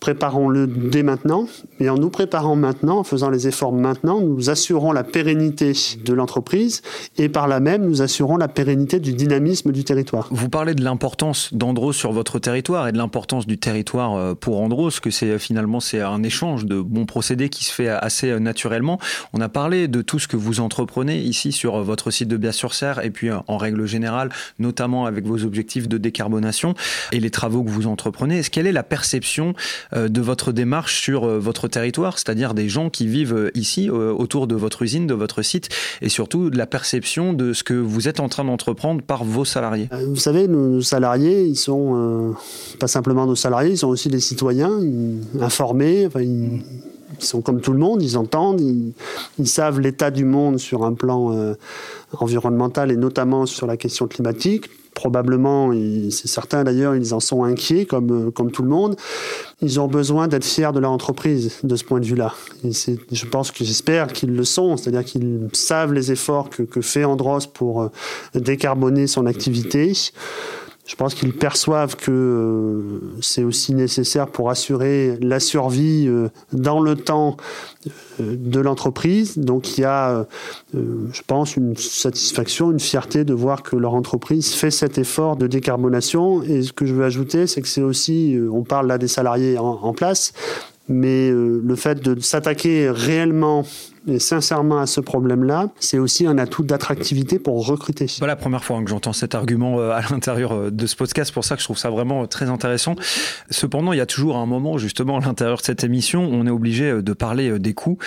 préparons-le 0.00 0.66
dès 0.66 1.02
maintenant, 1.02 1.46
et 1.78 1.88
en 1.88 1.96
nous 1.96 2.10
préparant 2.10 2.56
maintenant, 2.56 2.98
en 2.98 3.04
faisant 3.04 3.30
les 3.30 3.48
efforts 3.48 3.72
maintenant, 3.72 4.20
nous 4.20 4.50
assurons 4.50 4.92
la 4.92 5.04
pérennité 5.04 5.72
de 6.04 6.12
l'entreprise 6.12 6.82
et 7.18 7.28
par 7.28 7.48
là 7.48 7.60
même, 7.60 7.84
nous 7.84 8.02
assurons 8.02 8.36
la 8.36 8.48
pérennité 8.48 9.00
du 9.00 9.12
dynamisme 9.12 9.72
du 9.72 9.84
territoire. 9.84 10.28
Vous 10.30 10.48
parlez 10.48 10.74
de 10.74 10.82
l'importance 10.82 11.52
d'Andros 11.52 11.92
sur 11.92 12.12
votre 12.12 12.38
territoire 12.38 12.88
et 12.88 12.92
de 12.92 12.98
l'importance 12.98 13.46
du 13.46 13.58
territoire 13.58 14.14
euh, 14.14 14.34
pour 14.34 14.60
Andros, 14.60 15.00
que 15.00 15.10
c'est 15.10 15.38
finalement 15.38 15.80
c'est 15.80 16.00
un 16.00 16.22
échange 16.22 16.64
de 16.64 16.80
bons 16.80 17.06
procédés 17.06 17.48
qui 17.48 17.64
se 17.64 17.72
fait 17.72 17.88
assez 17.88 18.30
euh, 18.30 18.38
naturellement. 18.38 18.98
On 19.32 19.40
a 19.40 19.48
parlé 19.48 19.88
de 19.88 20.02
tout 20.02 20.18
ce 20.18 20.28
que 20.28 20.36
vous 20.36 20.60
entreprenez 20.60 21.18
ici 21.18 21.52
sur 21.52 21.76
euh, 21.76 21.82
votre 21.82 22.10
site 22.10 22.28
de 22.28 22.36
Bias-sur-Serre 22.36 23.04
et 23.04 23.10
puis 23.10 23.30
en 23.30 23.56
règle 23.56 23.86
générale, 23.86 24.30
notamment 24.58 25.06
avec 25.06 25.26
vos 25.26 25.44
objectifs 25.44 25.88
de 25.88 25.98
décarbonation 25.98 26.74
et 27.12 27.20
les 27.20 27.30
travaux 27.30 27.62
que 27.62 27.70
vous 27.70 27.86
entreprenez 27.86 28.38
quelle 28.60 28.66
est 28.66 28.72
la 28.72 28.82
perception 28.82 29.54
euh, 29.94 30.08
de 30.08 30.20
votre 30.20 30.52
démarche 30.52 31.00
sur 31.00 31.24
euh, 31.24 31.38
votre 31.38 31.66
territoire, 31.66 32.18
c'est-à-dire 32.18 32.52
des 32.52 32.68
gens 32.68 32.90
qui 32.90 33.06
vivent 33.06 33.34
euh, 33.34 33.50
ici, 33.54 33.88
autour 33.88 34.46
de 34.46 34.54
votre 34.54 34.82
usine, 34.82 35.06
de 35.06 35.14
votre 35.14 35.40
site, 35.40 35.70
et 36.02 36.10
surtout 36.10 36.50
de 36.50 36.58
la 36.58 36.66
perception 36.66 37.32
de 37.32 37.54
ce 37.54 37.64
que 37.64 37.72
vous 37.72 38.06
êtes 38.06 38.20
en 38.20 38.28
train 38.28 38.44
d'entreprendre 38.44 39.00
par 39.00 39.24
vos 39.24 39.46
salariés? 39.46 39.88
Vous 40.08 40.16
savez, 40.16 40.46
nos 40.46 40.82
salariés, 40.82 41.46
ils 41.46 41.56
sont 41.56 42.34
pas 42.78 42.86
simplement 42.86 43.24
nos 43.24 43.34
salariés, 43.34 43.70
ils 43.70 43.78
sont 43.78 43.88
aussi 43.88 44.10
des 44.10 44.20
citoyens 44.20 44.78
informés, 45.40 46.08
ils, 46.16 46.60
sont 47.18 47.40
comme 47.40 47.62
tout 47.62 47.72
le 47.72 47.78
monde, 47.78 48.02
ils 48.02 48.18
entendent, 48.18 48.60
ils, 48.60 49.48
savent 49.48 49.80
l'état 49.80 50.10
du 50.10 50.26
monde 50.26 50.58
sur 50.58 50.84
un 50.84 50.92
plan 50.92 51.54
environnemental 52.12 52.90
et 52.90 52.96
notamment 52.96 53.46
sur 53.46 53.66
la 53.66 53.78
question 53.78 54.06
climatique 54.06 54.66
probablement, 55.00 55.72
c'est 56.10 56.28
certain 56.28 56.62
d'ailleurs, 56.62 56.94
ils 56.94 57.14
en 57.14 57.20
sont 57.20 57.42
inquiets 57.42 57.86
comme, 57.86 58.28
euh, 58.28 58.30
comme 58.30 58.50
tout 58.52 58.62
le 58.62 58.68
monde. 58.68 58.96
Ils 59.62 59.80
ont 59.80 59.88
besoin 59.88 60.28
d'être 60.28 60.44
fiers 60.44 60.72
de 60.74 60.78
leur 60.78 60.90
entreprise 60.90 61.54
de 61.62 61.74
ce 61.74 61.84
point 61.84 62.00
de 62.00 62.04
vue-là. 62.04 62.34
Je 62.62 63.24
pense 63.24 63.50
que 63.50 63.64
j'espère 63.64 64.08
qu'ils 64.12 64.36
le 64.36 64.44
sont, 64.44 64.76
c'est-à-dire 64.76 65.04
qu'ils 65.06 65.48
savent 65.54 65.94
les 65.94 66.12
efforts 66.12 66.50
que, 66.50 66.64
que 66.64 66.82
fait 66.82 67.04
Andros 67.04 67.46
pour 67.46 67.80
euh, 67.80 67.88
décarboner 68.34 69.06
son 69.06 69.24
activité. 69.24 69.94
Je 70.86 70.96
pense 70.96 71.14
qu'ils 71.14 71.32
perçoivent 71.32 71.94
que 71.94 72.10
euh, 72.10 73.00
c'est 73.20 73.44
aussi 73.44 73.74
nécessaire 73.74 74.26
pour 74.26 74.50
assurer 74.50 75.18
la 75.20 75.38
survie 75.38 76.06
euh, 76.08 76.30
dans 76.52 76.80
le 76.80 76.96
temps 76.96 77.36
euh, 78.20 78.34
de 78.36 78.58
l'entreprise. 78.60 79.38
Donc 79.38 79.78
il 79.78 79.82
y 79.82 79.84
a, 79.84 80.26
je 80.74 81.22
pense, 81.26 81.56
une 81.56 81.76
satisfaction, 81.76 82.72
une 82.72 82.80
fierté 82.80 83.24
de 83.24 83.34
voir 83.34 83.62
que 83.62 83.76
leur 83.76 83.94
entreprise 83.94 84.52
fait 84.52 84.70
cet 84.70 84.98
effort 84.98 85.36
de 85.36 85.46
décarbonation. 85.46 86.42
Et 86.42 86.62
ce 86.62 86.72
que 86.72 86.86
je 86.86 86.94
veux 86.94 87.04
ajouter, 87.04 87.46
c'est 87.46 87.62
que 87.62 87.68
c'est 87.68 87.82
aussi, 87.82 88.36
on 88.50 88.64
parle 88.64 88.88
là 88.88 88.98
des 88.98 89.08
salariés 89.08 89.58
en, 89.58 89.92
place, 89.92 90.32
mais 90.88 91.30
le 91.30 91.76
fait 91.76 92.02
de 92.02 92.18
s'attaquer 92.20 92.90
réellement 92.90 93.64
et 94.08 94.18
sincèrement 94.18 94.80
à 94.80 94.86
ce 94.86 95.00
problème-là, 95.00 95.68
c'est 95.78 95.98
aussi 95.98 96.26
un 96.26 96.38
atout 96.38 96.62
d'attractivité 96.62 97.38
pour 97.38 97.66
recruter. 97.66 98.08
C'est 98.08 98.20
pas 98.20 98.26
la 98.26 98.36
première 98.36 98.64
fois 98.64 98.82
que 98.82 98.88
j'entends 98.88 99.12
cet 99.12 99.34
argument 99.34 99.78
euh, 99.78 99.90
à 99.90 100.00
l'intérieur 100.10 100.52
euh, 100.52 100.70
de 100.70 100.86
ce 100.86 100.96
podcast, 100.96 101.32
pour 101.32 101.44
ça 101.44 101.54
que 101.54 101.60
je 101.60 101.66
trouve 101.66 101.78
ça 101.78 101.90
vraiment 101.90 102.26
très 102.26 102.48
intéressant. 102.48 102.94
Cependant, 103.50 103.92
il 103.92 103.98
y 103.98 104.02
a 104.02 104.06
toujours 104.06 104.36
un 104.36 104.46
moment, 104.46 104.78
justement, 104.78 105.18
à 105.18 105.20
l'intérieur 105.20 105.58
de 105.58 105.62
cette 105.62 105.84
émission, 105.84 106.22
on 106.32 106.46
est 106.46 106.50
obligé 106.50 107.02
de 107.02 107.12
parler 107.12 107.58
des 107.58 107.74
coûts. 107.74 107.98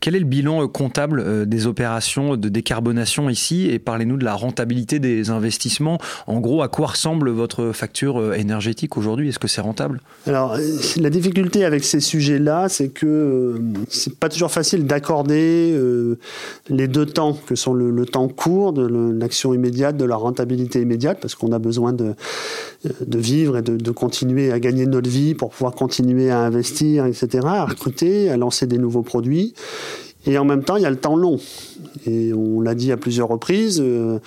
Quel 0.00 0.14
est 0.14 0.20
le 0.20 0.24
bilan 0.24 0.68
comptable 0.68 1.46
des 1.46 1.66
opérations 1.66 2.36
de 2.36 2.48
décarbonation 2.48 3.28
ici? 3.28 3.68
Et 3.70 3.78
parlez-nous 3.78 4.16
de 4.16 4.24
la 4.24 4.34
rentabilité 4.34 4.98
des 4.98 5.30
investissements. 5.30 5.98
En 6.26 6.40
gros, 6.40 6.62
à 6.62 6.68
quoi 6.68 6.88
ressemble 6.88 7.30
votre 7.30 7.72
facture 7.72 8.34
énergétique 8.34 8.96
aujourd'hui? 8.96 9.28
Est-ce 9.28 9.38
que 9.38 9.48
c'est 9.48 9.60
rentable? 9.60 10.00
Alors, 10.26 10.56
la 10.96 11.10
difficulté 11.10 11.64
avec 11.64 11.84
ces 11.84 12.00
sujets-là, 12.00 12.68
c'est 12.68 12.88
que 12.88 13.60
c'est 13.88 14.18
pas 14.18 14.28
toujours 14.28 14.50
facile 14.50 14.86
d'accorder 14.86 15.39
euh, 15.40 16.18
les 16.68 16.88
deux 16.88 17.06
temps, 17.06 17.36
que 17.46 17.54
sont 17.54 17.72
le, 17.72 18.06
temps 18.06 18.28
court 18.28 18.72
de 18.72 18.86
l'action 19.12 19.54
immédiate, 19.54 19.96
de 19.96 20.04
la 20.04 20.16
rentabilité 20.16 20.80
immédiate, 20.80 21.18
parce 21.20 21.34
qu'on 21.34 21.52
a 21.52 21.58
besoin 21.58 21.92
de, 21.92 22.14
vivre 23.06 23.58
et 23.58 23.62
de, 23.62 23.90
continuer 23.90 24.52
à 24.52 24.60
gagner 24.60 24.86
notre 24.86 25.10
vie 25.10 25.34
pour 25.34 25.50
pouvoir 25.50 25.74
continuer 25.74 26.30
à 26.30 26.40
investir, 26.40 27.06
etc., 27.06 27.40
à 27.44 27.64
recruter, 27.66 28.30
à 28.30 28.36
lancer 28.36 28.66
des 28.66 28.78
nouveaux 28.78 29.02
produits. 29.02 29.54
Et 30.26 30.36
en 30.36 30.44
même 30.44 30.62
temps, 30.64 30.76
il 30.76 30.82
y 30.82 30.86
a 30.86 30.90
le 30.90 30.96
temps 30.96 31.16
long. 31.16 31.38
Et 32.06 32.32
on 32.34 32.60
l'a 32.60 32.74
dit 32.74 32.92
à 32.92 32.96
plusieurs 32.96 33.28
reprises, 33.28 33.80
euh, 33.82 34.18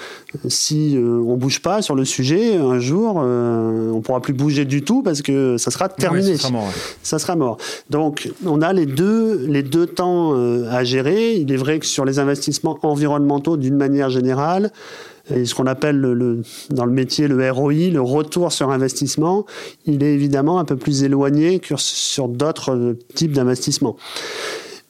si 0.48 0.98
euh, 0.98 1.22
on 1.26 1.38
bouge 1.38 1.62
pas 1.62 1.82
sur 1.82 1.96
le 1.96 2.04
sujet, 2.04 2.56
un 2.56 2.80
jour, 2.80 3.22
euh, 3.24 3.92
on 3.92 4.02
pourra 4.02 4.20
plus 4.20 4.34
bouger 4.34 4.66
du 4.66 4.84
tout 4.84 5.04
parce 5.04 5.22
que 5.22 5.58
ça 5.58 5.72
sera 5.72 5.90
terminé. 5.90 6.36
ça, 6.38 6.48
sera 6.48 6.52
mort, 6.52 6.74
ça 7.04 7.20
sera 7.20 7.36
mort. 7.36 7.58
Donc, 7.90 8.30
on 8.46 8.62
a 8.62 8.74
les 8.74 8.86
deux, 8.86 9.46
les 9.48 9.64
deux 9.64 9.86
temps 9.86 10.34
à 10.70 10.84
gérer. 10.84 11.36
Il 11.36 11.52
est 11.52 11.58
vrai 11.58 11.80
que 11.80 11.86
sur 11.86 12.06
les 12.06 12.20
investissements 12.20 12.78
environnementaux, 12.82 13.58
d'une 13.58 13.78
manière 13.78 14.10
générale, 14.10 14.72
et 15.34 15.46
ce 15.46 15.56
qu'on 15.56 15.68
appelle 15.68 15.98
le, 15.98 16.42
dans 16.70 16.86
le 16.86 16.92
métier 16.92 17.30
le 17.30 17.50
ROI, 17.50 17.92
le 17.92 18.02
retour 18.02 18.52
sur 18.52 18.72
investissement, 18.72 19.46
il 19.86 20.04
est 20.04 20.14
évidemment 20.14 20.60
un 20.60 20.66
peu 20.66 20.76
plus 20.76 21.04
éloigné 21.04 21.60
que 21.60 21.76
sur 21.78 22.28
d'autres 22.28 22.98
types 23.16 23.32
d'investissements 23.32 23.96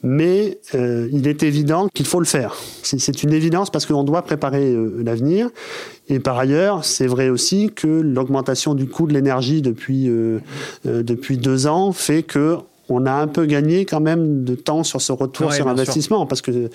mais 0.03 0.59
euh, 0.75 1.07
il 1.13 1.27
est 1.27 1.43
évident 1.43 1.87
qu'il 1.93 2.05
faut 2.05 2.19
le 2.19 2.25
faire. 2.25 2.55
C'est 2.83 3.23
une 3.23 3.33
évidence 3.33 3.69
parce 3.69 3.85
qu'on 3.85 4.03
doit 4.03 4.21
préparer 4.21 4.71
euh, 4.71 5.01
l'avenir. 5.03 5.49
Et 6.09 6.19
par 6.19 6.37
ailleurs, 6.37 6.83
c'est 6.83 7.07
vrai 7.07 7.29
aussi 7.29 7.71
que 7.73 7.87
l'augmentation 7.87 8.75
du 8.75 8.87
coût 8.87 9.07
de 9.07 9.13
l'énergie 9.13 9.61
depuis, 9.61 10.09
euh, 10.09 10.39
depuis 10.85 11.37
deux 11.37 11.67
ans 11.67 11.93
fait 11.93 12.23
que 12.23 12.57
on 12.89 13.05
a 13.05 13.13
un 13.13 13.27
peu 13.27 13.45
gagné 13.45 13.85
quand 13.85 14.01
même 14.01 14.43
de 14.43 14.55
temps 14.55 14.83
sur 14.83 15.01
ce 15.01 15.13
retour 15.13 15.53
sur 15.53 15.69
investissement, 15.69 16.25
parce 16.25 16.41
que 16.41 16.69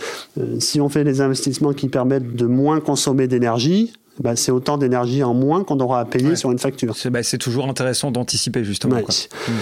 si 0.59 0.81
on 0.81 0.89
fait 0.89 1.05
des 1.05 1.21
investissements 1.21 1.75
qui 1.75 1.89
permettent 1.89 2.35
de 2.35 2.47
moins 2.47 2.81
consommer 2.81 3.29
d'énergie, 3.29 3.93
bah, 4.21 4.37
c'est 4.37 4.51
autant 4.53 4.79
d'énergie 4.79 5.23
en 5.23 5.35
moins 5.35 5.65
qu'on 5.65 5.79
aura 5.81 6.01
à 6.01 6.05
payer 6.05 6.37
sur 6.37 6.51
une 6.51 6.59
facture. 6.59 6.97
C'est 6.97 7.11
bah, 7.11 7.23
toujours 7.23 7.69
intéressant 7.69 8.11
d'anticiper 8.11 8.65
justement. 8.65 8.97
Mm. 8.97 9.53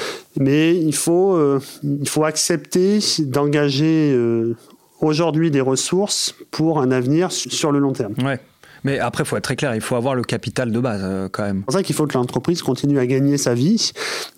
Mais 0.41 0.77
il 0.77 0.95
faut, 0.95 1.35
euh, 1.35 1.61
il 1.83 2.09
faut 2.09 2.25
accepter 2.25 3.01
d'engager 3.21 4.13
euh, 4.13 4.57
aujourd'hui 5.01 5.51
des 5.51 5.61
ressources 5.61 6.35
pour 6.51 6.81
un 6.81 6.91
avenir 6.91 7.33
sur 7.33 7.73
le 7.73 7.79
long 7.79 7.93
terme. 7.93 8.15
Ouais. 8.25 8.41
Mais 8.85 8.99
après, 8.99 9.25
il 9.25 9.27
faut 9.27 9.37
être 9.37 9.45
très 9.45 9.57
clair, 9.57 9.75
il 9.75 9.81
faut 9.81 9.97
avoir 9.97 10.15
le 10.15 10.23
capital 10.23 10.71
de 10.71 10.81
base 10.81 11.01
euh, 11.05 11.29
quand 11.31 11.45
même. 11.45 11.59
C'est 11.59 11.65
pour 11.65 11.73
ça 11.75 11.83
qu'il 11.83 11.95
faut 11.95 12.07
que 12.07 12.15
l'entreprise 12.15 12.63
continue 12.63 12.99
à 12.99 13.07
gagner 13.07 13.39
sa 13.39 13.55
vie 13.55 13.93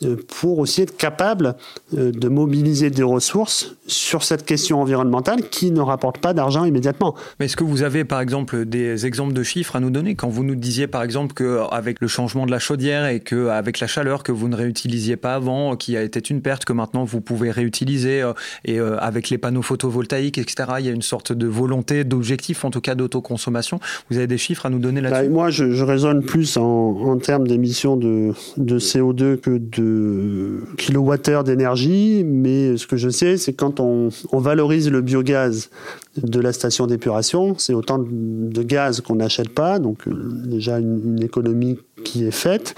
euh, 0.04 0.16
pour 0.40 0.58
aussi 0.58 0.82
être 0.82 0.96
capable 0.96 1.56
euh, 1.96 2.12
de 2.12 2.28
mobiliser 2.28 2.90
des 2.90 3.02
ressources 3.02 3.74
sur 3.86 4.22
cette 4.22 4.44
question 4.44 4.80
environnementale 4.80 5.48
qui 5.50 5.70
ne 5.70 5.80
rapporte 5.80 6.18
pas 6.18 6.34
d'argent 6.34 6.64
immédiatement. 6.64 7.14
Mais 7.38 7.46
est-ce 7.46 7.56
que 7.56 7.64
vous 7.64 7.82
avez 7.82 8.04
par 8.04 8.20
exemple 8.20 8.64
des 8.64 9.06
exemples 9.06 9.32
de 9.32 9.42
chiffres 9.42 9.76
à 9.76 9.80
nous 9.80 9.90
donner? 9.90 10.14
Quand 10.14 10.28
vous 10.28 10.44
nous 10.44 10.54
disiez 10.54 10.86
par 10.86 11.02
exemple 11.02 11.34
qu'avec 11.34 12.00
le 12.00 12.08
changement 12.08 12.46
de 12.46 12.50
la 12.50 12.58
chaudière 12.58 13.06
et 13.06 13.20
qu'avec 13.20 13.80
la 13.80 13.86
chaleur 13.86 14.22
que 14.22 14.32
vous 14.32 14.48
ne 14.48 14.56
réutilisiez 14.56 15.16
pas 15.16 15.34
avant, 15.34 15.76
qui 15.76 15.96
a 15.96 16.02
été 16.02 16.20
une 16.30 16.42
perte 16.42 16.64
que 16.64 16.72
maintenant 16.72 17.04
vous 17.04 17.20
pouvez 17.20 17.50
réutiliser 17.50 18.30
et 18.64 18.78
avec 18.78 19.30
les 19.30 19.38
panneaux 19.38 19.62
photovoltaïques, 19.62 20.38
etc., 20.38 20.68
il 20.78 20.86
y 20.86 20.88
a 20.88 20.92
une 20.92 21.02
sorte 21.02 21.32
de 21.32 21.46
volonté, 21.46 22.04
d'objectif 22.04 22.64
en 22.64 22.70
tout 22.70 22.80
cas 22.80 22.94
d'autoconsommation. 22.94 23.80
Vous 24.10 24.18
avez 24.18 24.27
des 24.28 24.38
chiffres 24.38 24.66
à 24.66 24.70
nous 24.70 24.78
donner 24.78 25.00
là-dessus? 25.00 25.22
Bah, 25.24 25.28
Moi, 25.28 25.50
je, 25.50 25.82
raisonne 25.82 26.22
plus 26.22 26.56
en, 26.56 27.16
termes 27.18 27.46
d'émissions 27.46 27.96
de, 27.96 28.32
CO2 28.58 29.38
que 29.38 29.58
de 29.58 30.60
kilowattheures 30.76 31.44
d'énergie, 31.44 32.22
mais 32.24 32.76
ce 32.76 32.86
que 32.86 32.96
je 32.96 33.08
sais, 33.08 33.36
c'est 33.36 33.52
quand 33.52 33.80
on, 33.80 34.10
valorise 34.32 34.90
le 34.90 35.00
biogaz 35.00 35.70
de 36.16 36.40
la 36.40 36.52
station 36.52 36.86
d'épuration, 36.86 37.56
c'est 37.58 37.74
autant 37.74 37.98
de 37.98 38.62
gaz 38.62 39.00
qu'on 39.00 39.16
n'achète 39.16 39.50
pas, 39.50 39.78
donc 39.78 40.06
euh, 40.06 40.12
déjà 40.44 40.78
une, 40.78 41.22
économie 41.22 41.78
qui 42.04 42.26
est 42.26 42.30
faite, 42.32 42.74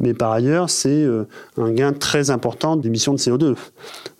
mais 0.00 0.14
par 0.14 0.32
ailleurs, 0.32 0.70
c'est 0.70 1.02
euh, 1.02 1.24
un 1.56 1.70
gain 1.70 1.92
très 1.92 2.30
important 2.30 2.76
d'émissions 2.76 3.12
de 3.12 3.18
CO2. 3.18 3.54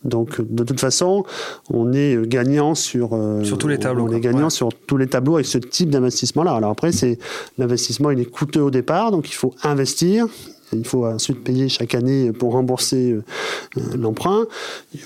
Donc, 0.04 0.40
de 0.40 0.64
toute 0.64 0.80
façon, 0.80 1.24
on 1.70 1.92
est 1.92 2.26
gagnant 2.26 2.74
sur, 2.74 3.10
euh, 3.12 3.42
sur 3.44 3.58
tous 3.58 3.68
les 3.68 3.78
tableaux. 3.78 4.06
On 4.08 4.12
est 4.12 4.20
gagnant 4.20 4.50
sur 4.50 4.70
tous 4.86 4.96
les 4.96 5.06
tableaux 5.06 5.36
avec 5.36 5.46
ce 5.46 5.58
type 5.58 5.90
d'investissement-là. 5.90 6.52
Alors 6.52 6.70
après, 6.70 6.92
c'est 6.92 7.18
l'investissement, 7.58 8.10
il 8.10 8.20
est 8.20 8.30
coûteux 8.30 8.62
au 8.62 8.70
départ, 8.70 9.10
donc 9.10 9.30
il 9.30 9.34
faut 9.34 9.54
investir. 9.62 10.26
Il 10.72 10.87
faut 10.87 11.06
ensuite 11.06 11.42
payer 11.42 11.68
chaque 11.68 11.94
année 11.94 12.32
pour 12.32 12.52
rembourser 12.52 13.12
euh, 13.12 13.80
l'emprunt. 13.96 14.46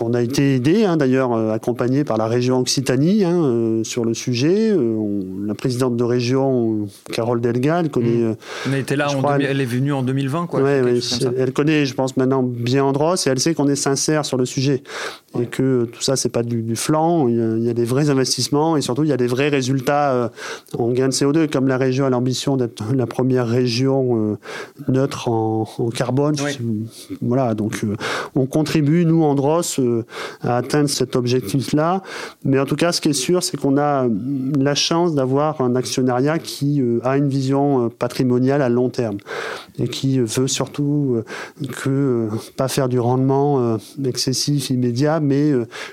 On 0.00 0.14
a 0.14 0.22
été 0.22 0.54
aidé, 0.56 0.84
hein, 0.84 0.96
d'ailleurs, 0.96 1.32
euh, 1.32 1.52
accompagné 1.52 2.04
par 2.04 2.16
la 2.16 2.26
région 2.26 2.58
Occitanie 2.58 3.24
hein, 3.24 3.42
euh, 3.42 3.84
sur 3.84 4.04
le 4.04 4.14
sujet. 4.14 4.76
la 5.46 5.54
présidente 5.54 5.96
de 5.96 6.04
région, 6.04 6.88
Carole 7.12 7.40
Delga, 7.40 7.80
elle 7.80 7.90
connaît. 7.90 8.08
Mmh. 8.08 8.36
Elle 8.66 8.78
était 8.78 8.96
là, 8.96 9.08
elle, 9.40 9.60
est 9.60 9.64
venue 9.64 9.92
en 9.92 10.02
2020, 10.02 10.46
quoi. 10.46 10.60
Ouais, 10.60 10.82
elle 11.36 11.52
connaît, 11.52 11.86
je 11.86 11.94
pense, 11.94 12.16
maintenant 12.16 12.42
bien 12.42 12.84
Andros 12.84 13.26
et 13.26 13.30
elle 13.30 13.40
sait 13.40 13.54
qu'on 13.54 13.68
est 13.68 13.76
sincère 13.76 14.24
sur 14.24 14.36
le 14.36 14.44
sujet 14.44 14.82
et 15.40 15.46
que 15.46 15.84
tout 15.84 16.02
ça, 16.02 16.16
c'est 16.16 16.28
pas 16.28 16.42
du, 16.42 16.76
flanc. 16.76 17.28
Il 17.28 17.62
y, 17.62 17.70
a, 17.70 17.74
des 17.74 17.84
vrais 17.84 18.10
investissements 18.10 18.76
et 18.76 18.80
surtout, 18.80 19.04
il 19.04 19.08
y 19.08 19.12
a 19.12 19.16
des 19.16 19.26
vrais 19.26 19.48
résultats 19.48 20.30
en 20.78 20.90
gain 20.90 21.08
de 21.08 21.12
CO2. 21.12 21.48
Comme 21.48 21.68
la 21.68 21.78
région 21.78 22.06
a 22.06 22.10
l'ambition 22.10 22.56
d'être 22.56 22.84
la 22.94 23.06
première 23.06 23.46
région 23.46 24.36
neutre 24.88 25.28
en 25.28 25.46
en, 25.78 25.90
carbone. 25.90 26.36
Voilà, 27.20 27.54
donc 27.54 27.84
euh, 27.84 27.94
on 28.34 28.46
contribue, 28.46 29.04
nous, 29.04 29.22
Andros, 29.22 29.78
euh, 29.78 30.04
à 30.42 30.56
atteindre 30.56 30.88
cet 30.88 31.16
objectif-là. 31.16 32.02
Mais 32.44 32.58
en 32.58 32.66
tout 32.66 32.76
cas, 32.76 32.92
ce 32.92 33.00
qui 33.00 33.08
est 33.08 33.14
sûr, 33.14 33.42
c'est 33.42 33.56
qu'on 33.56 33.76
a 33.76 34.04
euh, 34.04 34.08
la 34.58 34.74
chance 34.74 35.14
d'avoir 35.14 35.60
un 35.60 35.74
actionnariat 35.76 36.38
qui 36.38 36.82
a 37.02 37.16
une 37.16 37.28
vision 37.28 37.88
patrimoniale 37.90 38.62
à 38.62 38.68
long 38.68 38.88
terme 38.88 39.18
et 39.78 39.88
qui 39.88 40.18
veut 40.18 40.48
surtout 40.48 41.22
que 41.82 42.28
pas 42.56 42.68
faire 42.68 42.88
du 42.88 42.98
rendement 42.98 43.78
excessif 44.04 44.70
immédiat, 44.70 45.20
mais 45.26 45.52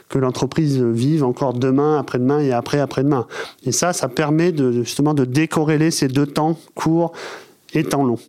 que 0.09 0.19
l'entreprise 0.19 0.81
vive 0.81 1.23
encore 1.23 1.53
demain, 1.53 1.97
après-demain 1.99 2.39
et 2.39 2.51
après 2.51 2.79
après-demain. 2.79 3.27
Et 3.65 3.71
ça, 3.71 3.93
ça 3.93 4.07
permet 4.07 4.51
de, 4.51 4.71
justement 4.71 5.13
de 5.13 5.25
décorréler 5.25 5.91
ces 5.91 6.07
deux 6.07 6.27
temps 6.27 6.57
courts 6.75 7.11
et 7.73 7.83
temps 7.83 8.03
long. 8.03 8.19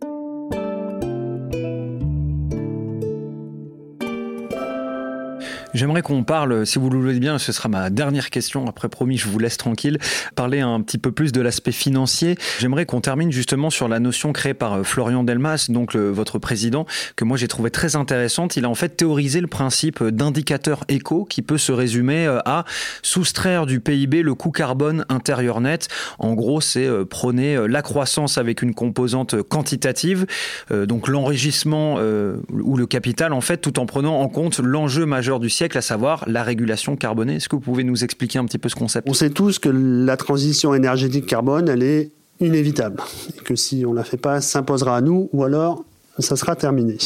J'aimerais 5.75 6.03
qu'on 6.03 6.23
parle, 6.23 6.65
si 6.65 6.79
vous 6.79 6.89
le 6.89 6.97
voulez 6.97 7.19
bien, 7.19 7.37
ce 7.37 7.51
sera 7.51 7.67
ma 7.67 7.89
dernière 7.89 8.29
question, 8.29 8.65
après 8.65 8.87
promis, 8.87 9.17
je 9.17 9.27
vous 9.27 9.39
laisse 9.39 9.57
tranquille, 9.57 9.97
parler 10.33 10.61
un 10.61 10.79
petit 10.79 10.97
peu 10.97 11.11
plus 11.11 11.33
de 11.33 11.41
l'aspect 11.41 11.73
financier. 11.73 12.37
J'aimerais 12.59 12.85
qu'on 12.85 13.01
termine 13.01 13.29
justement 13.29 13.69
sur 13.69 13.89
la 13.89 13.99
notion 13.99 14.31
créée 14.31 14.53
par 14.53 14.71
euh, 14.75 14.83
Florian 14.83 15.25
Delmas, 15.25 15.65
donc 15.67 15.97
votre 15.97 16.39
président, 16.39 16.85
que 17.17 17.25
moi 17.25 17.35
j'ai 17.35 17.49
trouvé 17.49 17.71
très 17.71 17.97
intéressante. 17.97 18.55
Il 18.55 18.63
a 18.63 18.69
en 18.69 18.75
fait 18.75 18.95
théorisé 18.95 19.41
le 19.41 19.47
principe 19.47 20.01
d'indicateur 20.01 20.85
éco 20.87 21.25
qui 21.25 21.41
peut 21.41 21.57
se 21.57 21.73
résumer 21.73 22.25
euh, 22.25 22.39
à 22.45 22.63
soustraire 23.01 23.65
du 23.65 23.81
PIB 23.81 24.21
le 24.21 24.33
coût 24.33 24.51
carbone 24.51 25.03
intérieur 25.09 25.59
net. 25.59 25.89
En 26.19 26.35
gros, 26.35 26.61
c'est 26.61 26.87
euh, 26.87 27.03
prôner 27.03 27.67
la 27.67 27.81
croissance 27.81 28.37
avec 28.37 28.61
une 28.61 28.73
composante 28.73 29.41
quantitative, 29.41 30.25
donc 30.71 31.09
l'enrichissement 31.09 31.95
ou 31.95 32.77
le 32.77 32.85
capital 32.85 33.33
en 33.33 33.41
fait, 33.41 33.57
tout 33.57 33.77
en 33.79 33.85
prenant 33.85 34.21
en 34.21 34.29
compte 34.29 34.59
l'enjeu 34.59 35.05
majeur 35.05 35.41
du 35.41 35.49
siècle 35.49 35.64
à 35.73 35.81
savoir 35.81 36.23
la 36.27 36.43
régulation 36.43 36.95
carbonée. 36.95 37.35
Est-ce 37.35 37.49
que 37.49 37.55
vous 37.55 37.61
pouvez 37.61 37.83
nous 37.83 38.03
expliquer 38.03 38.39
un 38.39 38.45
petit 38.45 38.57
peu 38.57 38.69
ce 38.69 38.75
concept? 38.75 39.07
On 39.09 39.13
sait 39.13 39.29
tous 39.29 39.59
que 39.59 39.69
la 39.69 40.17
transition 40.17 40.73
énergétique 40.73 41.25
carbone, 41.25 41.69
elle 41.69 41.83
est 41.83 42.11
inévitable. 42.39 43.01
Et 43.35 43.41
que 43.41 43.55
si 43.55 43.85
on 43.85 43.91
ne 43.91 43.95
la 43.95 44.03
fait 44.03 44.17
pas, 44.17 44.41
s'imposera 44.41 44.97
à 44.97 45.01
nous, 45.01 45.29
ou 45.33 45.43
alors 45.43 45.83
ça 46.19 46.35
sera 46.35 46.55
terminé. 46.55 46.97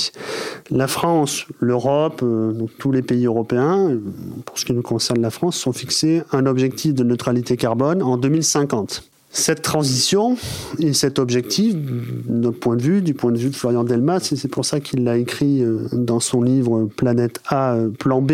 La 0.69 0.87
France, 0.87 1.45
l'Europe, 1.59 2.21
euh, 2.21 2.53
tous 2.77 2.91
les 2.91 3.01
pays 3.01 3.25
européens, 3.25 3.97
pour 4.45 4.59
ce 4.59 4.65
qui 4.65 4.73
nous 4.73 4.83
concerne 4.83 5.21
la 5.21 5.31
France, 5.31 5.57
sont 5.57 5.73
fixés 5.73 6.21
un 6.31 6.45
objectif 6.45 6.93
de 6.93 7.03
neutralité 7.03 7.57
carbone 7.57 8.03
en 8.03 8.17
2050. 8.17 9.03
Cette 9.31 9.61
transition 9.61 10.37
et 10.79 10.93
cet 10.93 11.19
objectif, 11.19 11.75
notre 12.27 12.59
point 12.59 12.75
de 12.75 12.81
vue, 12.81 13.01
du 13.01 13.13
point 13.13 13.31
de 13.31 13.37
vue 13.37 13.49
de 13.49 13.55
Florian 13.55 13.83
Delmas, 13.83 14.27
et 14.31 14.35
c'est 14.35 14.47
pour 14.47 14.65
ça 14.65 14.79
qu'il 14.79 15.03
l'a 15.03 15.17
écrit 15.17 15.61
euh, 15.61 15.87
dans 15.91 16.19
son 16.19 16.41
livre 16.41 16.89
Planète 16.97 17.39
A, 17.47 17.75
euh, 17.75 17.89
Plan 17.89 18.23
B, 18.23 18.31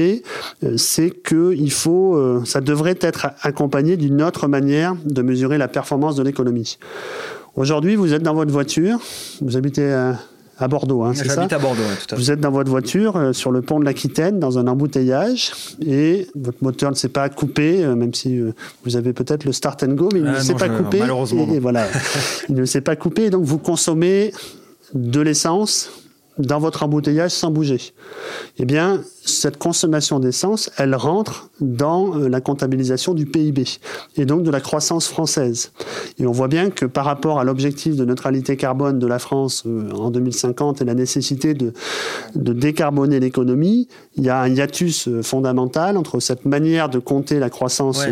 euh, 0.63 0.77
c'est 0.77 1.09
que 1.09 1.53
il 1.53 1.71
faut, 1.71 2.17
ça 2.45 2.61
devrait 2.61 2.97
être 3.01 3.27
accompagné 3.41 3.97
d'une 3.97 4.21
autre 4.21 4.47
manière 4.47 4.95
de 5.05 5.21
mesurer 5.21 5.57
la 5.57 5.67
performance 5.67 6.15
de 6.15 6.23
l'économie. 6.23 6.77
Aujourd'hui, 7.55 7.95
vous 7.95 8.13
êtes 8.13 8.23
dans 8.23 8.33
votre 8.33 8.51
voiture, 8.51 8.99
vous 9.41 9.57
habitez 9.57 9.91
à 9.91 10.17
à 10.57 10.67
Bordeaux, 10.67 11.03
hein, 11.03 11.13
c'est 11.13 11.29
ça 11.29 11.43
à 11.43 11.59
Bordeaux, 11.59 11.81
tout 12.07 12.15
à 12.15 12.17
Vous 12.17 12.31
êtes 12.31 12.39
dans 12.39 12.51
votre 12.51 12.69
voiture 12.69 13.17
euh, 13.17 13.33
sur 13.33 13.51
le 13.51 13.61
pont 13.61 13.79
de 13.79 13.85
l'Aquitaine, 13.85 14.39
dans 14.39 14.57
un 14.57 14.67
embouteillage, 14.67 15.51
et 15.85 16.27
votre 16.35 16.63
moteur 16.63 16.91
ne 16.91 16.95
s'est 16.95 17.09
pas 17.09 17.27
coupé, 17.29 17.83
euh, 17.83 17.95
même 17.95 18.13
si 18.13 18.39
euh, 18.39 18.53
vous 18.85 18.95
avez 18.95 19.11
peut-être 19.11 19.43
le 19.43 19.51
start 19.51 19.83
and 19.83 19.93
go, 19.93 20.09
mais 20.13 20.19
il 20.19 20.25
ne 20.25 20.39
s'est 20.39 20.55
pas 20.55 20.69
coupé. 20.69 20.99
Malheureusement. 20.99 21.47
Et, 21.51 21.59
voilà, 21.59 21.87
il 22.49 22.55
ne 22.55 22.65
s'est 22.65 22.81
pas 22.81 22.95
coupé, 22.95 23.29
donc 23.29 23.43
vous 23.43 23.57
consommez 23.57 24.31
de 24.93 25.19
l'essence 25.19 25.89
dans 26.37 26.59
votre 26.59 26.83
embouteillage 26.83 27.31
sans 27.31 27.51
bouger. 27.51 27.81
Eh 28.57 28.65
bien, 28.65 29.01
cette 29.25 29.57
consommation 29.57 30.19
d'essence, 30.19 30.69
elle 30.77 30.93
rentre 30.93 31.49
dans 31.59 32.15
euh, 32.15 32.29
la 32.29 32.41
comptabilisation 32.41 33.13
du 33.13 33.25
PIB 33.25 33.65
et 34.17 34.25
donc 34.25 34.43
de 34.43 34.51
la 34.51 34.61
croissance 34.61 35.07
française. 35.07 35.71
Et 36.19 36.27
on 36.27 36.31
voit 36.31 36.47
bien 36.47 36.69
que 36.69 36.85
par 36.85 37.05
rapport 37.05 37.39
à 37.39 37.43
l'objectif 37.43 37.95
de 37.95 38.05
neutralité 38.05 38.55
carbone 38.55 38.99
de 38.99 39.07
la 39.07 39.17
France 39.17 39.63
euh, 39.65 39.89
en 39.91 40.11
2050 40.11 40.81
et 40.81 40.85
la 40.85 40.93
nécessité 40.93 41.55
de, 41.55 41.73
de 42.35 42.53
décarboner 42.53 43.19
l'économie, 43.19 43.87
il 44.15 44.23
y 44.23 44.29
a 44.29 44.39
un 44.41 44.49
hiatus 44.49 45.07
euh, 45.07 45.23
fondamental 45.23 45.97
entre 45.97 46.19
cette 46.19 46.45
manière 46.45 46.89
de 46.89 46.99
compter 46.99 47.39
la 47.39 47.49
croissance. 47.49 48.05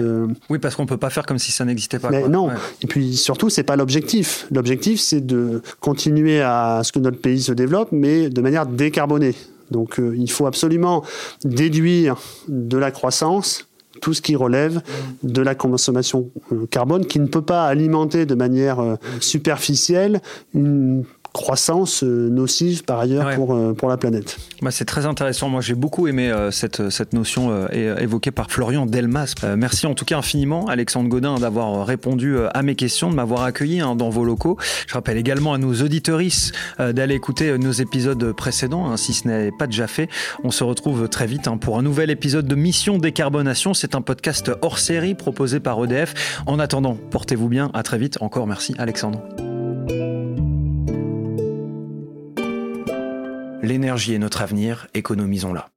Oui, 0.49 0.58
parce 0.58 0.76
qu'on 0.76 0.86
peut 0.86 0.97
pas 0.97 1.10
faire 1.10 1.26
comme 1.26 1.39
si 1.39 1.52
ça 1.52 1.63
n'existait 1.63 1.99
pas. 1.99 2.10
Mais 2.10 2.28
non. 2.28 2.49
Et 2.82 2.88
puis 2.88 3.15
surtout, 3.15 3.49
c'est 3.49 3.63
pas 3.63 3.76
l'objectif. 3.76 4.47
L'objectif, 4.52 4.99
c'est 4.99 5.26
de 5.26 5.62
continuer 5.80 6.41
à 6.41 6.82
ce 6.84 6.91
que 6.91 6.99
notre 6.99 7.19
pays 7.19 7.41
se 7.41 7.52
développe, 7.52 7.89
mais 7.91 8.30
de 8.30 8.41
manière 8.41 8.65
décarbonée. 8.65 9.36
Donc 9.71 9.99
euh, 9.99 10.15
il 10.17 10.30
faut 10.30 10.45
absolument 10.45 11.04
déduire 11.43 12.17
de 12.47 12.78
la 12.78 12.91
croissance 12.91 13.67
tout 14.02 14.13
ce 14.13 14.21
qui 14.21 14.36
relève 14.36 14.82
de 15.23 15.41
la 15.41 15.56
consommation 15.56 16.30
euh, 16.52 16.65
carbone 16.69 17.06
qui 17.06 17.19
ne 17.19 17.28
peut 17.28 17.41
pas 17.41 17.65
alimenter 17.65 18.26
de 18.26 18.36
manière 18.36 18.80
euh, 18.80 18.95
superficielle 19.19 20.21
une 20.54 21.06
croissance 21.34 22.04
euh, 22.04 22.30
nocive 22.30 22.84
par 22.84 23.00
ailleurs 23.00 23.36
pour, 23.36 23.54
euh, 23.54 23.74
pour 23.74 23.89
la 23.89 23.98
planète. 23.98 24.38
Bah, 24.62 24.72
c'est 24.72 24.86
très 24.86 25.06
intéressant. 25.06 25.50
Moi, 25.50 25.62
j'ai 25.62 25.74
beaucoup 25.74 26.08
aimé 26.08 26.30
euh, 26.30 26.52
cette, 26.52 26.89
cette 26.89 27.13
notion 27.13 27.67
évoquée 27.74 28.32
par 28.32 28.52
Florian 28.52 28.86
Delmas. 28.86 29.34
merci 29.58 29.88
en 29.88 29.96
tout 29.96 30.06
cas 30.06 30.17
infiniment, 30.17 30.67
Alexandre 30.67 31.10
Godin, 31.10 31.36
d'avoir 31.36 31.86
répondu 31.86 32.38
à 32.54 32.62
mes 32.62 32.76
questions, 32.76 33.10
de 33.10 33.15
m'avoir 33.15 33.43
accueilli 33.43 33.82
hein, 33.82 33.96
dans 33.96 34.10
vos 34.10 34.24
locaux. 34.24 34.58
Je 34.88 34.93
rappelle 34.93 35.17
également 35.17 35.54
à 35.54 35.58
nos 35.58 35.74
auditoristes 35.74 36.54
d'aller 36.78 37.15
écouter 37.15 37.58
nos 37.58 37.72
épisodes 37.72 38.32
précédents, 38.34 38.91
hein, 38.91 38.98
si 38.98 39.13
ce 39.13 39.28
n'est 39.28 39.52
pas 39.52 39.65
déjà 39.65 39.88
fait. 39.88 40.10
On 40.43 40.52
se 40.52 40.63
retrouve 40.63 41.10
très 41.10 41.26
vite 41.26 41.48
hein, 41.48 41.58
pour 41.58 41.80
un 41.80 41.82
nouvel 41.82 42.12
épisode 42.12 42.46
de 42.46 42.56
Mission 42.56 42.98
Décarbonation. 43.00 43.74
C'est 43.74 43.96
un 43.96 44.02
podcast 44.02 44.52
hors 44.62 44.78
série 44.78 45.15
proposé 45.15 45.60
par 45.60 45.84
EDF. 45.84 46.41
En 46.46 46.60
attendant, 46.60 46.96
portez-vous 47.10 47.50
bien. 47.50 47.72
À 47.74 47.82
très 47.82 47.98
vite. 47.98 48.17
Encore 48.22 48.46
merci, 48.46 48.76
Alexandre. 48.78 49.19
L'énergie 53.63 54.13
est 54.13 54.19
notre 54.19 54.41
avenir, 54.41 54.88
économisons-la. 54.93 55.69